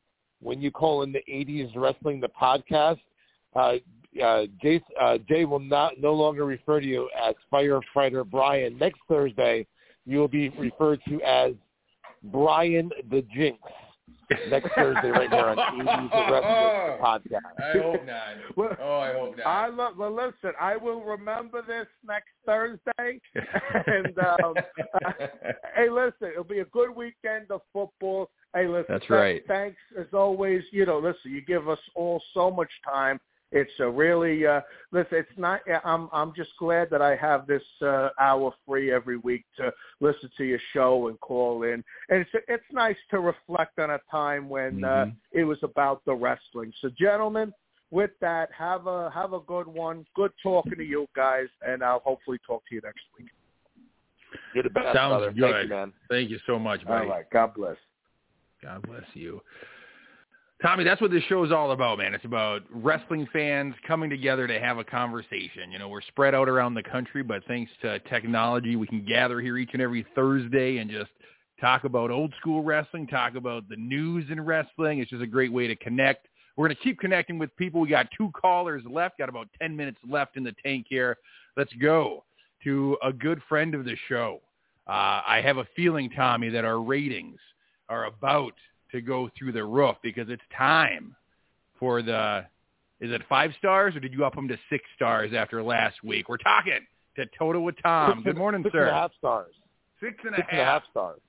[0.41, 3.01] when you call in the '80s Wrestling the podcast,
[3.57, 3.75] uh,
[4.23, 8.79] uh, Jay, uh, Jay will not no longer refer to you as firefighter Brian.
[8.79, 9.67] Next Thursday,
[10.07, 11.55] you will be referred to as
[12.25, 13.59] Brian the Jinx
[14.49, 15.59] next Thursday right here on
[15.89, 17.41] AD's oh, podcast.
[17.59, 18.23] I hope not.
[18.57, 19.47] well, oh, I hope not.
[19.47, 19.97] I love.
[19.99, 23.21] Well, listen, I will remember this next Thursday.
[23.87, 24.55] and um,
[25.05, 25.13] uh,
[25.77, 28.31] hey, listen, it'll be a good weekend of football.
[28.55, 28.87] Hey, listen.
[28.89, 29.43] That's right.
[29.47, 30.63] Thanks as always.
[30.71, 33.21] You know, listen, you give us all so much time
[33.55, 35.19] it's a really uh, listen.
[35.19, 35.61] It's not.
[35.85, 40.29] I'm I'm just glad that I have this uh, hour free every week to listen
[40.37, 44.49] to your show and call in, and it's it's nice to reflect on a time
[44.49, 45.11] when uh, mm-hmm.
[45.11, 46.73] uh, it was about the wrestling.
[46.83, 47.55] So, gentlemen,
[47.93, 50.05] with that, have a have a good one.
[50.17, 53.29] Good talking to you guys, and I'll hopefully talk to you next week.
[54.53, 55.31] You're the best, Sounds brother.
[55.31, 55.53] good.
[55.53, 55.93] Thank you, man.
[56.11, 57.05] Thank you so much, buddy.
[57.05, 57.31] All right.
[57.31, 57.77] God bless.
[58.61, 59.41] God bless you.
[60.63, 62.15] Tommy, that's what this show is all about, man.
[62.15, 65.71] It's about wrestling fans coming together to have a conversation.
[65.71, 69.41] You know, we're spread out around the country, but thanks to technology, we can gather
[69.41, 71.11] here each and every Thursday and just
[71.61, 75.01] talk about old school wrestling, talk about the news in wrestling.
[75.01, 76.29] It's just a great way to connect.
[76.57, 77.81] We're going to keep connecting with people.
[77.81, 81.19] We got two callers left, got about 10 minutes left in the tank here.
[81.57, 82.25] Let's go
[82.63, 84.41] to a good friend of the show.
[84.87, 87.41] Uh, I have a feeling, Tommy, that our ratings
[87.89, 88.55] are about
[88.95, 91.15] to go through the roof because it's time
[91.81, 92.45] for the
[93.01, 96.29] is it five stars or did you up them to six stars after last week?
[96.29, 96.79] We're talking
[97.17, 98.19] to Toto with Tom.
[98.19, 98.83] Six Good morning, six sir.
[98.83, 99.53] and a half stars.
[100.01, 100.51] And a Six and a half.
[100.67, 101.21] half stars.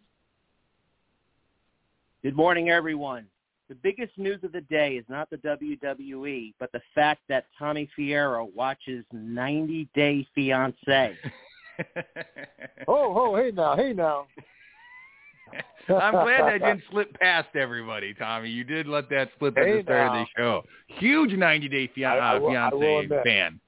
[2.24, 3.26] Good morning, everyone.
[3.68, 7.90] The biggest news of the day is not the WWE, but the fact that Tommy
[7.98, 11.18] Fierro watches 90 Day Fiance.
[12.88, 14.28] Oh, oh, hey now, hey now.
[15.90, 18.50] I'm glad that didn't slip past everybody, Tommy.
[18.50, 20.22] You did let that slip at the start now.
[20.22, 20.64] of the show.
[21.00, 23.24] Huge 90 Day fian- I- I uh, will- I fiance admit.
[23.24, 23.60] fan.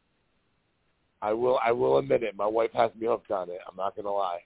[1.21, 2.35] I will I will admit it.
[2.37, 3.59] My wife has me hooked on it.
[3.67, 4.39] I'm not gonna lie.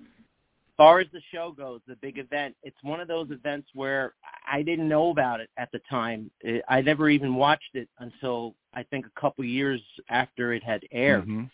[0.00, 4.14] As far as the show goes, the big event, it's one of those events where
[4.48, 6.30] I didn't know about it at the time.
[6.68, 11.26] I never even watched it until I think a couple years after it had aired.
[11.26, 11.50] Mhm.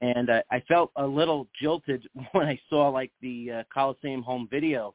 [0.00, 4.48] And uh, I felt a little jilted when I saw like the uh, Coliseum home
[4.50, 4.94] video.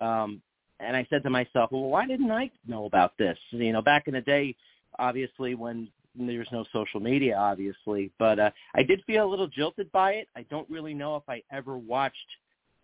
[0.00, 0.42] Um,
[0.80, 3.38] and I said to myself, well, why didn't I know about this?
[3.50, 4.56] You know, back in the day,
[4.98, 9.46] obviously when there was no social media, obviously, but uh, I did feel a little
[9.48, 10.28] jilted by it.
[10.36, 12.16] I don't really know if I ever watched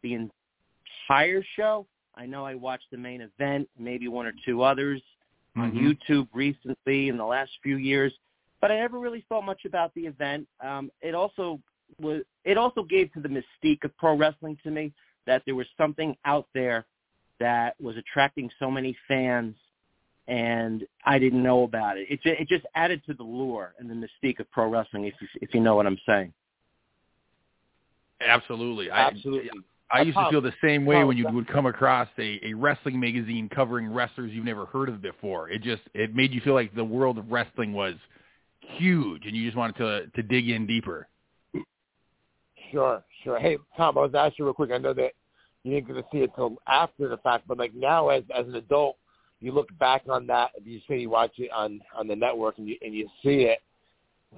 [0.02, 0.14] the
[1.08, 1.86] entire show.
[2.16, 5.00] I know I watched the main event, maybe one or two others
[5.56, 5.96] on Mhm.
[6.10, 8.12] YouTube recently in the last few years,
[8.60, 10.46] but I never really thought much about the event.
[10.64, 11.60] Um, it also
[12.00, 14.92] was it also gave to the mystique of pro wrestling to me
[15.26, 16.86] that there was something out there
[17.38, 19.54] that was attracting so many fans,
[20.28, 22.06] and I didn't know about it.
[22.10, 25.28] It it just added to the lure and the mystique of pro wrestling, if you,
[25.40, 26.32] if you know what I'm saying.
[28.20, 28.90] Absolutely.
[28.90, 29.50] I, Absolutely.
[29.90, 33.00] I used to feel the same way when you would come across a, a wrestling
[33.00, 35.48] magazine covering wrestlers you've never heard of before.
[35.48, 37.94] It just it made you feel like the world of wrestling was
[38.60, 41.08] huge, and you just wanted to to dig in deeper.
[42.70, 43.38] Sure, sure.
[43.38, 44.70] Hey, Tom, I was asking real quick.
[44.72, 45.12] I know that
[45.64, 48.46] you didn't get to see it till after the fact, but like now, as as
[48.46, 48.96] an adult,
[49.40, 50.50] you look back on that.
[50.64, 53.60] You say you watch it on on the network and you and you see it,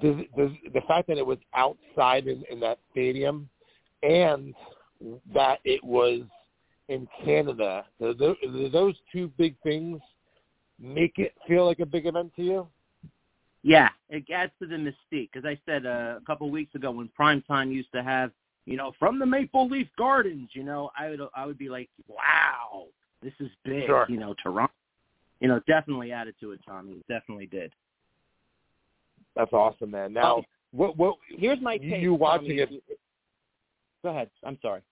[0.01, 3.49] does, does the fact that it was outside in, in that stadium,
[4.03, 4.55] and
[5.35, 6.23] that it was
[6.89, 10.01] in Canada, do those, do those two big things
[10.79, 12.67] make it feel like a big event to you?
[13.63, 15.31] Yeah, it adds to the mystique.
[15.37, 18.33] As I said uh, a couple of weeks ago, when primetime used to have,
[18.67, 21.89] you know, from the Maple Leaf Gardens, you know, I would I would be like,
[22.09, 22.87] wow,
[23.23, 23.87] this is big.
[23.87, 24.07] Sure.
[24.09, 24.73] You know, Toronto.
[25.41, 26.93] You know, definitely added to it, Tommy.
[26.93, 27.73] It definitely did.
[29.37, 30.13] That's awesome, man.
[30.13, 30.47] Now, Okay.
[30.73, 32.03] what what Here's my take.
[32.03, 32.77] you watching Tommy.
[32.89, 32.99] it-
[34.03, 34.31] Go ahead.
[34.45, 34.83] I'm sorry.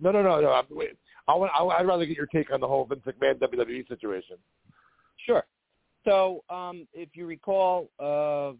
[0.00, 0.50] No, no, no, no.
[0.52, 0.96] I'm, wait.
[1.28, 1.52] I want.
[1.56, 4.36] I, I'd rather get your take on the whole Vince McMahon WWE situation.
[5.24, 5.44] Sure.
[6.08, 8.52] So, um, if you recall, uh,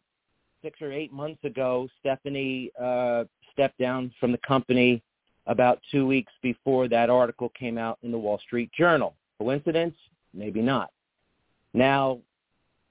[0.62, 5.02] six or eight months ago, Stephanie uh, stepped down from the company
[5.46, 9.14] about two weeks before that article came out in the Wall Street Journal.
[9.38, 9.94] Coincidence?
[10.34, 10.90] Maybe not.
[11.72, 12.18] Now,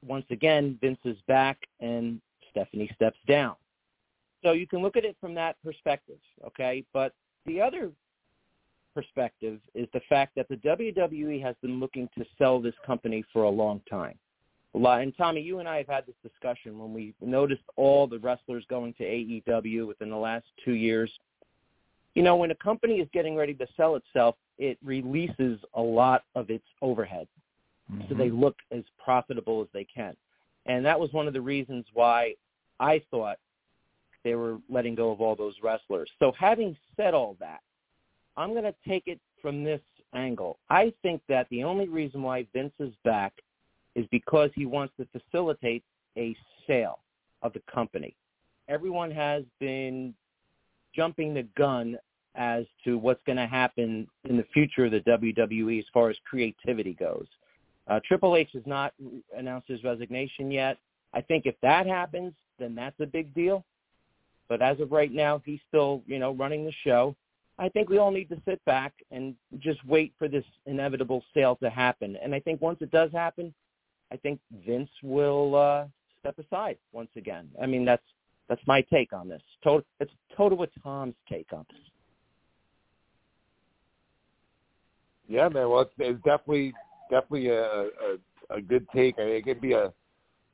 [0.04, 3.56] once again, Vince is back and Stephanie steps down.
[4.44, 6.84] So you can look at it from that perspective, okay?
[6.94, 7.14] But
[7.46, 7.92] the other
[8.96, 13.44] perspective is the fact that the WWE has been looking to sell this company for
[13.44, 14.18] a long time.
[14.78, 18.20] Lot, and Tommy, you and I have had this discussion when we noticed all the
[18.20, 21.12] wrestlers going to AEW within the last two years.
[22.14, 26.24] You know, when a company is getting ready to sell itself, it releases a lot
[26.36, 27.28] of its overhead
[28.10, 28.42] so they mm-hmm.
[28.42, 30.16] look as profitable as they can.
[30.66, 32.34] And that was one of the reasons why
[32.80, 33.38] I thought
[34.24, 36.10] they were letting go of all those wrestlers.
[36.20, 37.62] So having said all that,
[38.36, 39.80] I'm going to take it from this
[40.14, 40.58] angle.
[40.70, 43.34] I think that the only reason why Vince is back
[43.98, 45.84] is because he wants to facilitate
[46.18, 46.34] a
[46.66, 47.00] sale
[47.42, 48.16] of the company.
[48.70, 50.14] Everyone has been
[50.96, 51.98] jumping the gun
[52.36, 56.16] as to what's going to happen in the future of the WWE as far as
[56.30, 57.26] creativity goes.
[57.88, 58.94] Uh, Triple H has not
[59.36, 60.78] announced his resignation yet.
[61.14, 63.66] I think if that happens, then that's a big deal.
[64.48, 67.16] But as of right now, he's still, you know, running the show.
[67.60, 71.56] I think we all need to sit back and just wait for this inevitable sale
[71.58, 72.16] to happen.
[72.22, 73.54] And I think once it does happen,
[74.12, 75.86] I think Vince will uh,
[76.20, 77.50] step aside once again.
[77.62, 78.04] I mean, that's
[78.50, 79.42] that's my take on this.
[79.64, 81.80] Total, it's total with Tom's take on this.
[85.28, 85.70] Yeah, man.
[85.70, 86.74] Well, it's, it's definitely
[87.12, 88.18] definitely a, a
[88.50, 89.16] a good take.
[89.20, 89.92] I mean, it could be a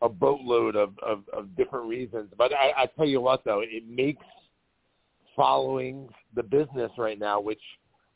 [0.04, 2.30] a boatload of, of, of different reasons.
[2.38, 4.26] But I, I tell you what, though, it makes
[5.36, 7.62] following the business right now, which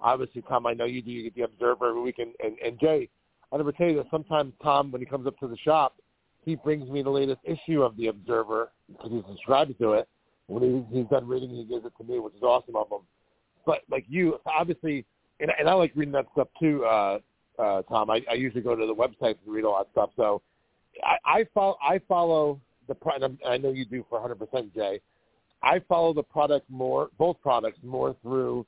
[0.02, 1.12] obviously, Tom, I know you do.
[1.12, 3.10] You get the Observer every week, and, and, and Jay,
[3.52, 5.95] I never tell you that sometimes Tom, when he comes up to the shop,
[6.43, 10.08] he brings me the latest issue of the Observer because he's subscribed to it.
[10.48, 13.02] When he, he's done reading, he gives it to me, which is awesome of him.
[13.66, 15.06] But like you, obviously,
[15.39, 17.20] and, and I like reading that stuff too, uh,
[17.60, 18.10] uh, Tom.
[18.10, 20.12] I, I usually go to the website to read all that stuff.
[20.16, 20.41] So
[21.04, 23.41] I, I follow I follow the product.
[23.45, 25.02] I know you do for 100%, Jay.
[25.62, 28.66] I follow the product more, both products more through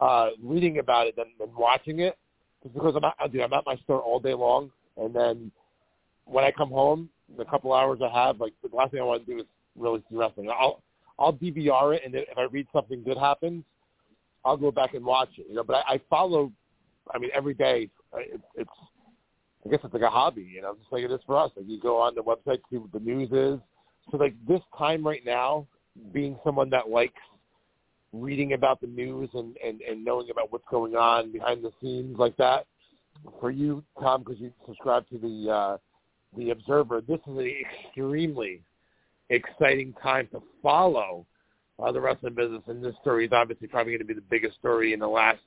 [0.00, 2.18] uh, reading about it than, than watching it,
[2.64, 5.52] just because I'm at, dude, I'm at my store all day long, and then
[6.24, 9.24] when I come home, the couple hours I have, like the last thing I want
[9.24, 9.46] to do is
[9.76, 10.50] really see wrestling.
[10.50, 10.82] I'll
[11.18, 13.64] I'll DVR it, and if I read something good happens,
[14.44, 15.46] I'll go back and watch it.
[15.48, 16.50] You know, but I, I follow.
[17.14, 18.70] I mean, every day uh, it's, it's
[19.64, 21.50] I guess it's like a hobby, you know, just like it is for us.
[21.56, 23.60] Like you go on the website, see what the news is.
[24.10, 25.66] So like this time right now,
[26.12, 27.14] being someone that likes
[28.22, 32.16] reading about the news and, and, and knowing about what's going on behind the scenes
[32.18, 32.66] like that,
[33.40, 35.76] for you, Tom, because you subscribe to the uh,
[36.36, 37.54] the Observer, this is an
[37.86, 38.60] extremely
[39.30, 41.26] exciting time to follow
[41.82, 42.62] uh, the wrestling business.
[42.66, 45.40] And this story is obviously probably going to be the biggest story in the last,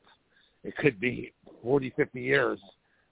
[0.63, 2.59] it could be 40, 50 years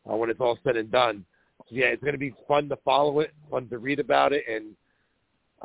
[0.10, 1.26] uh, when it's all said and done.
[1.70, 4.44] So yeah, it's going to be fun to follow it, fun to read about it,
[4.50, 4.76] and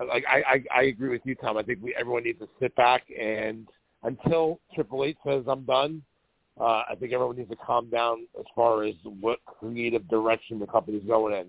[0.09, 1.59] like I, I, I agree with you, Tom.
[1.59, 3.67] I think we everyone needs to sit back and
[4.03, 6.03] until Triple H says I'm done,
[6.61, 10.67] uh, I think everyone needs to calm down as far as what creative direction the
[10.67, 11.47] company's going in.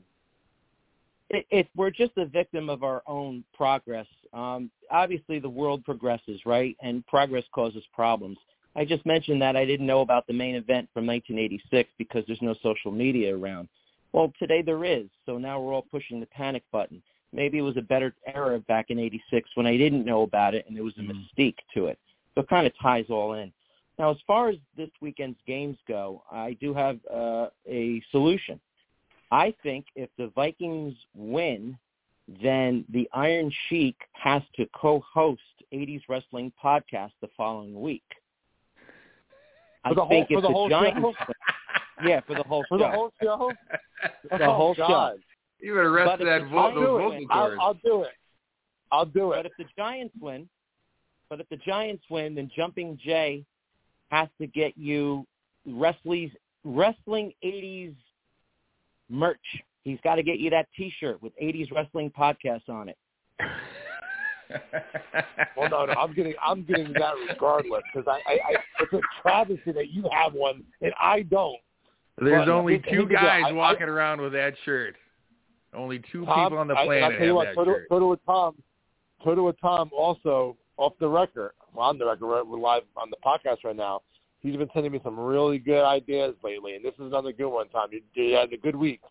[1.30, 4.08] It, it, we're just a victim of our own progress.
[4.34, 6.76] Um, obviously, the world progresses, right?
[6.82, 8.38] And progress causes problems.
[8.76, 12.42] I just mentioned that I didn't know about the main event from 1986 because there's
[12.42, 13.68] no social media around.
[14.14, 17.02] Well, today there is, so now we're all pushing the panic button.
[17.34, 20.66] Maybe it was a better era back in 86 when I didn't know about it
[20.68, 21.12] and there was a mm.
[21.12, 21.98] mystique to it.
[22.36, 23.52] So it kind of ties all in.
[24.00, 28.60] Now, as far as this weekend's games go, I do have uh, a solution.
[29.32, 31.78] I think if the Vikings win,
[32.42, 35.42] then the Iron Sheik has to co-host
[35.74, 38.04] 80s Wrestling Podcast the following week.
[39.88, 41.14] For the I think whole, if for the, the whole Giants, show?
[42.08, 43.52] yeah, for the whole for show, the whole show,
[44.38, 44.88] the oh, whole God.
[44.88, 45.18] show.
[45.60, 47.62] You better rest that if the vo- Giants those win, vocal I'll, cords.
[47.62, 48.12] I'll do it.
[48.92, 49.36] I'll do it.
[49.38, 50.50] But if the Giants win,
[51.32, 53.46] but if the Giants win, then Jumping Jay
[54.12, 55.26] has to get you
[55.66, 56.34] wrestling's
[56.66, 57.96] wrestling 80s
[59.10, 59.40] merch.
[59.86, 62.98] He's got to get you that T-shirt with 80s wrestling podcast on it.
[65.56, 69.00] well, no, no, I'm getting, I'm getting that regardless because I, I, I, it's a
[69.22, 71.56] travesty that you have one and I don't.
[72.18, 73.22] There's But only two here's the deal.
[73.22, 74.98] guys I- I- walking around with that shirt.
[75.74, 77.72] Only two Tom, people on the planet I'll tell you have what, that so do,
[77.72, 77.86] shirt.
[77.88, 78.56] so do with Tom.
[79.24, 81.52] So do with Tom also off the record.
[81.74, 84.02] Well, on the record, we're, we're live on the podcast right now.
[84.42, 87.70] He's been sending me some really good ideas lately, and this is another good one,
[87.70, 87.90] Tom.
[87.92, 89.02] You, you had a good week.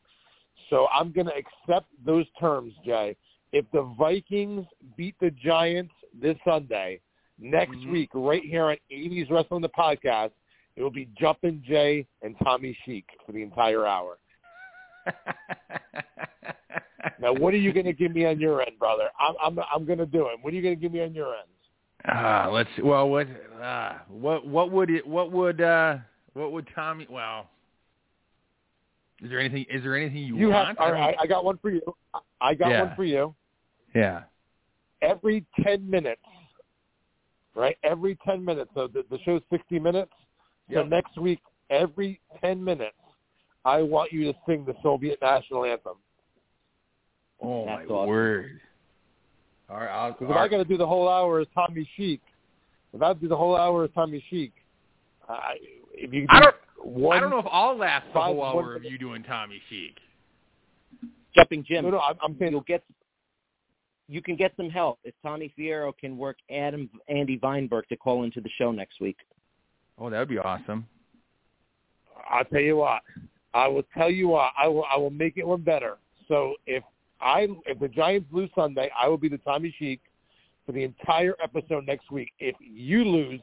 [0.69, 3.17] So I'm going to accept those terms, Jay.
[3.53, 7.01] If the Vikings beat the Giants this Sunday,
[7.39, 7.93] next Mhm.
[7.93, 10.31] week, right here on 80s Wrestling the Podcast,
[10.77, 14.19] it will be Jumpin' Jay and Tommy Sheik for the entire hour.
[17.21, 19.09] Now, what are you going to give me on your end, brother?
[19.19, 20.39] I'm I'm I'm going to do it.
[20.41, 21.49] What are you going to give me on your end?
[22.07, 22.69] Ah, let's.
[22.77, 22.83] see.
[22.83, 23.27] Well, what?
[23.63, 24.47] Uh, what?
[24.47, 25.07] What would it?
[25.07, 25.61] What would?
[25.61, 25.99] uh
[26.33, 27.07] What would Tommy?
[27.11, 27.47] Well,
[29.23, 29.67] is there anything?
[29.71, 30.69] Is there anything you, You want?
[30.69, 30.79] have.
[30.79, 31.83] All right, I got one for you.
[32.41, 32.81] I got Yeah.
[32.81, 33.35] one for you.
[33.95, 34.23] yeah.
[35.03, 36.23] Every ten minutes,
[37.55, 37.77] right?
[37.83, 38.71] Every ten minutes.
[38.75, 40.13] So the, the show's sixty minutes.
[40.73, 40.89] So Yep.
[40.89, 42.97] next week, every ten minutes,
[43.65, 45.97] I want you to sing the Soviet national anthem.
[47.43, 48.09] Oh That's my awesome.
[48.09, 48.61] word!
[49.69, 52.21] All right, I'll, Because if I got to do the whole hour as Tommy Sheik,
[52.93, 54.53] if I do the whole hour as Tommy Sheik,
[55.29, 55.55] I,
[55.95, 56.55] if you I don't.
[56.83, 59.23] one, I don't know if I'll last the five- whole one- hour of you doing
[59.23, 59.97] Tommy Sheik.
[61.37, 62.83] Jumping Jim, No, no, I'm, I'm saying you'll get
[64.09, 68.25] you can get some help if Tommy Fierro can work Adam Andy Weinberg to call
[68.25, 69.17] into the show next week.
[69.99, 70.85] Oh, that would be awesome.
[72.29, 73.03] I'll tell you what.
[73.55, 74.51] I will tell you what.
[74.61, 74.85] I will.
[74.93, 75.99] I will make it one better.
[76.27, 76.83] So if
[77.21, 80.01] I if the Giants lose Sunday, I will be the Tommy Sheik
[80.67, 82.33] for the entire episode next week.
[82.39, 83.41] If you lose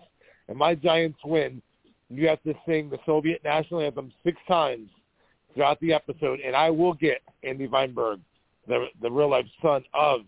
[0.47, 1.61] and my Giants win,
[2.09, 4.89] you have to sing the Soviet national anthem six times
[5.53, 8.19] throughout the episode, and I will get Andy Weinberg,
[8.67, 10.21] the the real life son of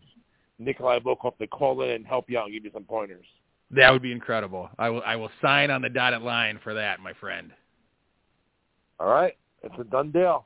[0.57, 3.25] Nikolai Volkov, to call in and help you out and give you some pointers.
[3.71, 4.69] That would be incredible.
[4.77, 7.51] I will I will sign on the dotted line for that, my friend.
[8.99, 10.45] All right, it's a done deal.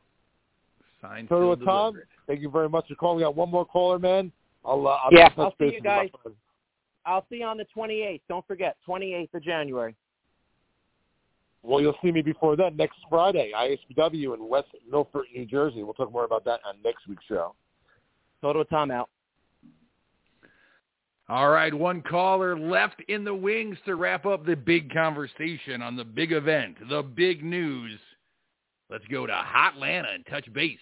[1.02, 1.28] Signed.
[1.30, 3.18] So, Tom, thank you very much for calling.
[3.18, 4.32] We got one more caller, man.
[4.66, 6.10] I'll, uh, I'll yeah, I'll see you guys.
[7.06, 8.22] I'll see you on the 28th.
[8.30, 9.96] Don't forget, 28th of January.
[11.62, 15.84] Well, you'll see me before then next Friday, ISPW in West Milford, New Jersey.
[15.84, 17.56] We'll talk more about that on next week's show.
[18.42, 19.10] Total Tom out.
[21.30, 25.96] All right, one caller left in the wings to wrap up the big conversation on
[25.96, 27.98] the big event, the big news.
[28.90, 30.78] Let's go to Hotlanta and touch base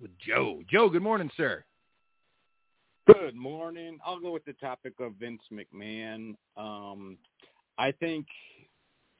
[0.00, 0.62] with Joe.
[0.70, 1.64] Joe, good morning, sir.
[3.06, 3.98] Good morning.
[4.04, 6.36] I'll go with the topic of Vince McMahon.
[6.56, 7.18] Um,
[7.76, 8.26] I think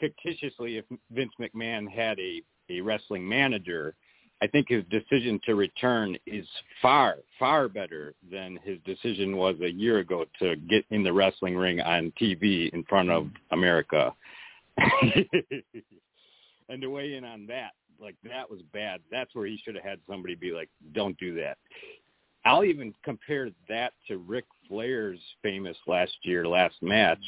[0.01, 3.95] fictitiously, if Vince McMahon had a, a wrestling manager,
[4.43, 6.47] I think his decision to return is
[6.83, 11.57] far, far better than his decision was a year ago to get in the wrestling
[11.57, 14.13] ring on TV in front of America.
[16.69, 19.01] and to weigh in on that, like that was bad.
[19.11, 21.59] That's where he should have had somebody be like, "Don't do that."
[22.45, 27.23] I'll even compare that to Ric Flair's famous last year last match.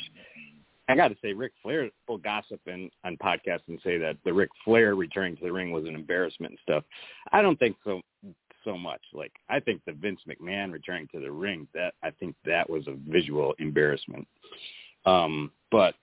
[0.89, 4.33] I got to say, Ric Flair will gossip in, on podcasts and say that the
[4.33, 6.85] Ric Flair returning to the ring was an embarrassment and stuff.
[7.33, 8.01] I don't think so
[8.67, 9.01] so much.
[9.15, 12.87] Like I think the Vince McMahon returning to the ring that I think that was
[12.89, 14.27] a visual embarrassment.
[15.07, 15.95] Um, but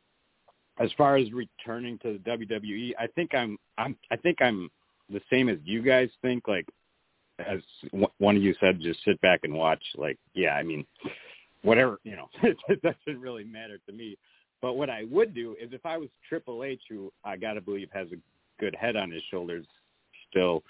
[0.80, 4.70] as far as returning to the WWE, I think I'm I'm I think I'm
[5.10, 6.48] the same as you guys think.
[6.48, 6.66] Like
[7.40, 7.60] as
[8.18, 9.84] one of you said, just sit back and watch.
[9.96, 10.86] Like yeah, I mean,
[11.62, 14.18] whatever you know, it doesn't really matter to me.
[14.62, 17.62] But what I would do is if I was Triple H, who I got to
[17.62, 19.66] believe has a good head on his shoulders
[20.30, 20.64] still,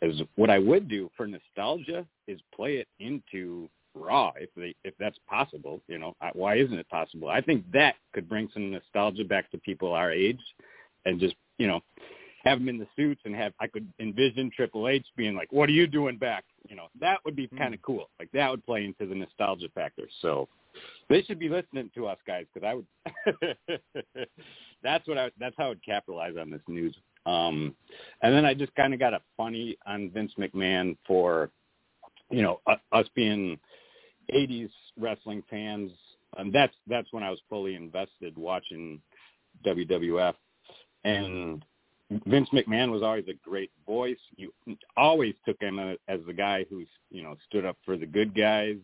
[0.00, 4.94] is what I would do for nostalgia is play it into Raw if they if
[4.98, 5.80] that's possible.
[5.88, 7.28] You know, why isn't it possible?
[7.28, 10.40] I think that could bring some nostalgia back to people our age,
[11.04, 11.80] and just you know
[12.44, 15.68] have them in the suits and have I could envision Triple H being like, "What
[15.68, 17.92] are you doing back?" You know, that would be kind of hmm.
[17.92, 18.10] cool.
[18.18, 20.08] Like that would play into the nostalgia factor.
[20.20, 20.48] So
[21.08, 23.56] they should be listening to us guys because I would.
[24.82, 25.30] that's what I.
[25.38, 26.94] That's how I would capitalize on this news.
[27.26, 27.74] Um,
[28.22, 31.50] and then I just kind of got a funny on Vince McMahon for,
[32.30, 32.60] you know,
[32.92, 33.58] us being
[34.32, 35.90] '80s wrestling fans.
[36.36, 39.00] And that's that's when I was fully invested watching
[39.64, 40.34] WWF,
[41.04, 41.64] and
[42.26, 44.18] Vince McMahon was always a great voice.
[44.36, 44.52] You
[44.96, 48.78] always took him as the guy who's you know stood up for the good guys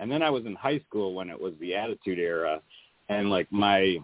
[0.00, 2.60] and then I was in high school when it was the Attitude Era,
[3.10, 3.98] and like my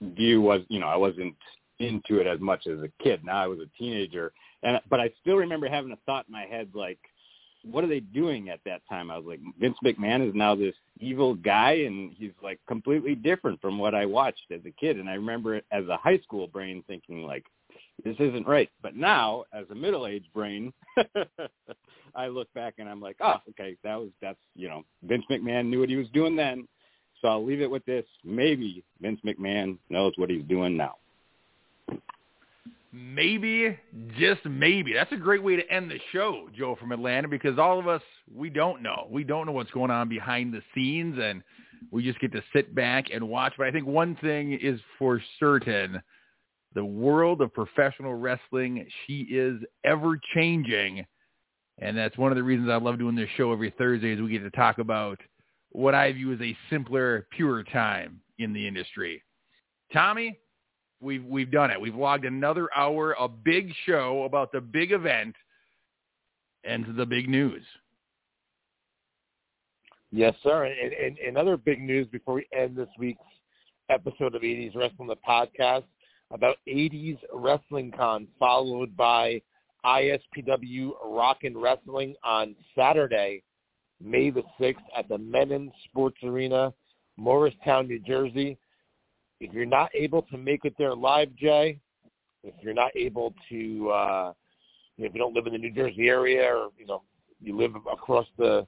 [0.00, 1.34] view was, you know, I wasn't
[1.78, 3.24] into it as much as a kid.
[3.24, 4.32] Now I was a teenager,
[4.62, 6.98] and but I still remember having a thought in my head like,
[7.70, 9.10] what are they doing at that time?
[9.10, 13.60] I was like, Vince McMahon is now this evil guy, and he's like completely different
[13.60, 14.98] from what I watched as a kid.
[14.98, 17.44] And I remember as a high school brain thinking like,
[18.04, 18.70] this isn't right.
[18.82, 20.72] But now, as a middle-aged brain,
[22.14, 25.66] I look back and I'm like, oh, okay, that was that's you know Vince McMahon
[25.66, 26.66] knew what he was doing then,
[27.20, 28.04] so I'll leave it with this.
[28.24, 30.96] Maybe Vince McMahon knows what he's doing now.
[32.96, 33.76] Maybe,
[34.16, 34.92] just maybe.
[34.92, 38.02] That's a great way to end the show, Joe from Atlanta, because all of us
[38.32, 39.08] we don't know.
[39.10, 41.42] We don't know what's going on behind the scenes, and
[41.90, 43.54] we just get to sit back and watch.
[43.58, 46.00] But I think one thing is for certain
[46.74, 48.86] the world of professional wrestling.
[49.06, 51.04] She is ever changing.
[51.78, 54.30] And that's one of the reasons I love doing this show every Thursday is we
[54.30, 55.18] get to talk about
[55.70, 59.22] what I view as a simpler, purer time in the industry.
[59.92, 60.38] Tommy,
[61.04, 61.80] we've we've done it.
[61.80, 65.36] We've logged another hour, a big show about the big event
[66.64, 67.62] and the big news.
[70.10, 70.64] Yes, sir.
[70.64, 73.20] And, and, and other big news before we end this week's
[73.90, 75.84] episode of 80s Wrestling the podcast
[76.34, 79.40] about 80s Wrestling Con, followed by
[79.84, 83.42] ISPW Rockin' Wrestling on Saturday,
[84.02, 86.72] May the 6th at the Mennen Sports Arena,
[87.16, 88.58] Morristown, New Jersey.
[89.40, 91.78] If you're not able to make it there live, Jay,
[92.42, 94.32] if you're not able to, uh,
[94.98, 97.02] if you don't live in the New Jersey area or, you know,
[97.40, 98.66] you live across the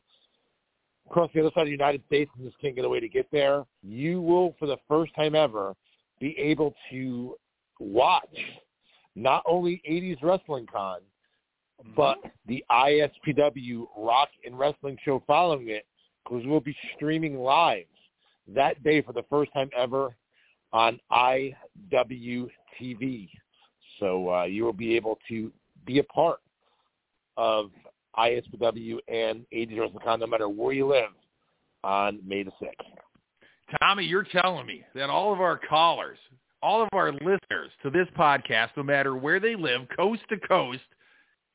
[1.08, 3.08] across the other side of the United States and just can't get a way to
[3.08, 5.74] get there, you will, for the first time ever,
[6.20, 7.36] be able to
[7.78, 8.36] watch
[9.14, 10.98] not only 80s Wrestling Con,
[11.80, 11.92] mm-hmm.
[11.96, 15.86] but the ISPW Rock and Wrestling show following it,
[16.24, 17.84] because we'll be streaming live
[18.48, 20.14] that day for the first time ever
[20.76, 22.48] on IWTV.
[23.98, 25.50] So uh, you will be able to
[25.86, 26.40] be a part
[27.38, 27.70] of
[28.18, 31.12] ISPW and 80s WrestlingCon, no matter where you live,
[31.82, 32.74] on May the 6th.
[33.80, 36.18] Tommy, you're telling me that all of our callers,
[36.62, 40.82] all of our listeners to this podcast, no matter where they live, coast to coast,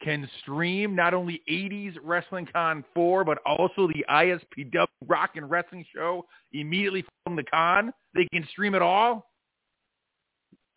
[0.02, 5.86] can stream not only 80s Wrestling Con 4, but also the ISPW Rock and Wrestling
[5.94, 7.94] Show immediately from the con.
[8.14, 9.30] They can stream it all?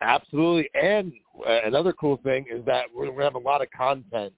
[0.01, 0.68] Absolutely.
[0.74, 1.12] And
[1.47, 4.32] uh, another cool thing is that we're going to have a lot of content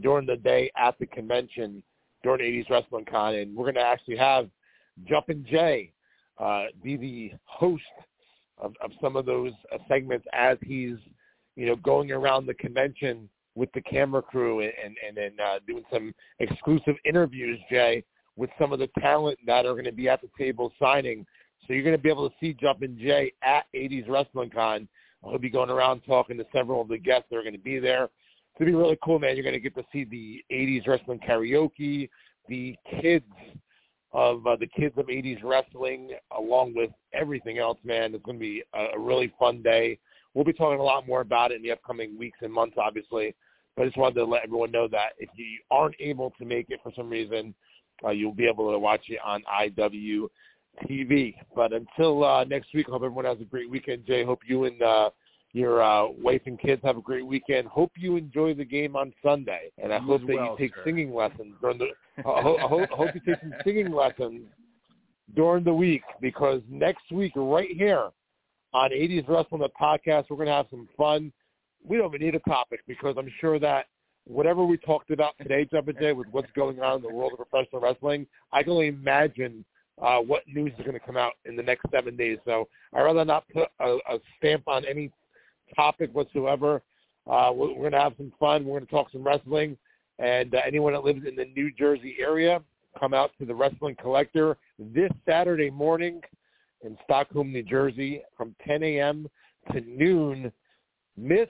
[0.00, 1.82] during the day at the convention
[2.22, 4.48] during 80s Wrestling Con, and we're going to actually have
[5.08, 5.92] Jumpin' Jay
[6.38, 7.82] uh, be the host
[8.58, 10.96] of, of some of those uh, segments as he's,
[11.56, 15.58] you know, going around the convention with the camera crew and and, and then uh,
[15.66, 18.02] doing some exclusive interviews, Jay,
[18.36, 21.26] with some of the talent that are going to be at the table signing.
[21.66, 24.88] So you're going to be able to see Jumpin' Jay at 80s Wrestling Con.
[25.24, 27.78] He'll be going around talking to several of the guests that are going to be
[27.78, 28.04] there.
[28.04, 29.36] It's going to be really cool, man.
[29.36, 32.10] You're going to get to see the 80s wrestling karaoke,
[32.48, 33.24] the kids
[34.12, 38.14] of uh, the kids of 80s wrestling, along with everything else, man.
[38.14, 39.98] It's going to be a, a really fun day.
[40.34, 43.34] We'll be talking a lot more about it in the upcoming weeks and months, obviously.
[43.76, 46.66] But I just wanted to let everyone know that if you aren't able to make
[46.68, 47.54] it for some reason,
[48.04, 49.42] uh, you'll be able to watch it on
[50.80, 51.34] IWTV.
[51.54, 54.06] But until uh, next week, I hope everyone has a great weekend.
[54.06, 55.10] Jay, hope you and uh,
[55.52, 57.68] your uh, wife and kids have a great weekend.
[57.68, 60.74] Hope you enjoy the game on Sunday, and I You hope that well, you take
[60.74, 60.82] sir.
[60.84, 61.88] singing lessons during the.
[62.18, 64.42] I hope, I hope, hope you take some singing lessons
[65.34, 68.10] during the week because next week, right here
[68.74, 71.32] on 80s Wrestling the podcast, we're going to have some fun.
[71.84, 73.86] We don't even need a topic because I'm sure that
[74.24, 75.68] whatever we talked about today,
[76.00, 79.64] Jay, with what's going on in the world of professional wrestling, I can only imagine
[80.00, 82.38] uh, what news is going to come out in the next seven days.
[82.44, 85.10] So I'd rather not put a, a stamp on any
[85.76, 86.82] topic whatsoever.
[87.30, 88.64] Uh, we're, we're going to have some fun.
[88.64, 89.76] We're going to talk some wrestling.
[90.18, 92.62] And uh, anyone that lives in the New Jersey area,
[92.98, 96.20] come out to the Wrestling Collector this Saturday morning
[96.82, 99.28] in Stockholm, New Jersey, from 10 a.m.
[99.72, 100.52] to noon.
[101.20, 101.46] Mr.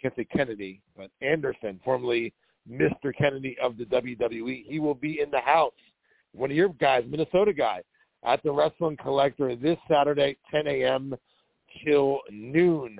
[0.00, 2.32] Can't say Kennedy, but Anderson, formerly
[2.70, 3.14] Mr.
[3.16, 5.72] Kennedy of the WWE, he will be in the house.
[6.32, 7.82] One of your guys, Minnesota guy,
[8.24, 11.14] at the Wrestling Collector this Saturday, 10 a.m.
[11.84, 12.98] till noon.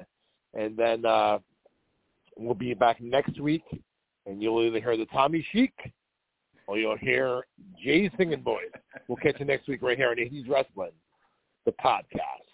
[0.52, 1.38] And then uh,
[2.36, 3.64] we'll be back next week,
[4.26, 5.74] and you'll either hear the Tommy Sheik
[6.66, 7.42] or you'll hear
[7.82, 8.70] Jay Singing Boys.
[9.08, 10.92] We'll catch you next week right here on 80s Wrestling,
[11.66, 12.53] the podcast.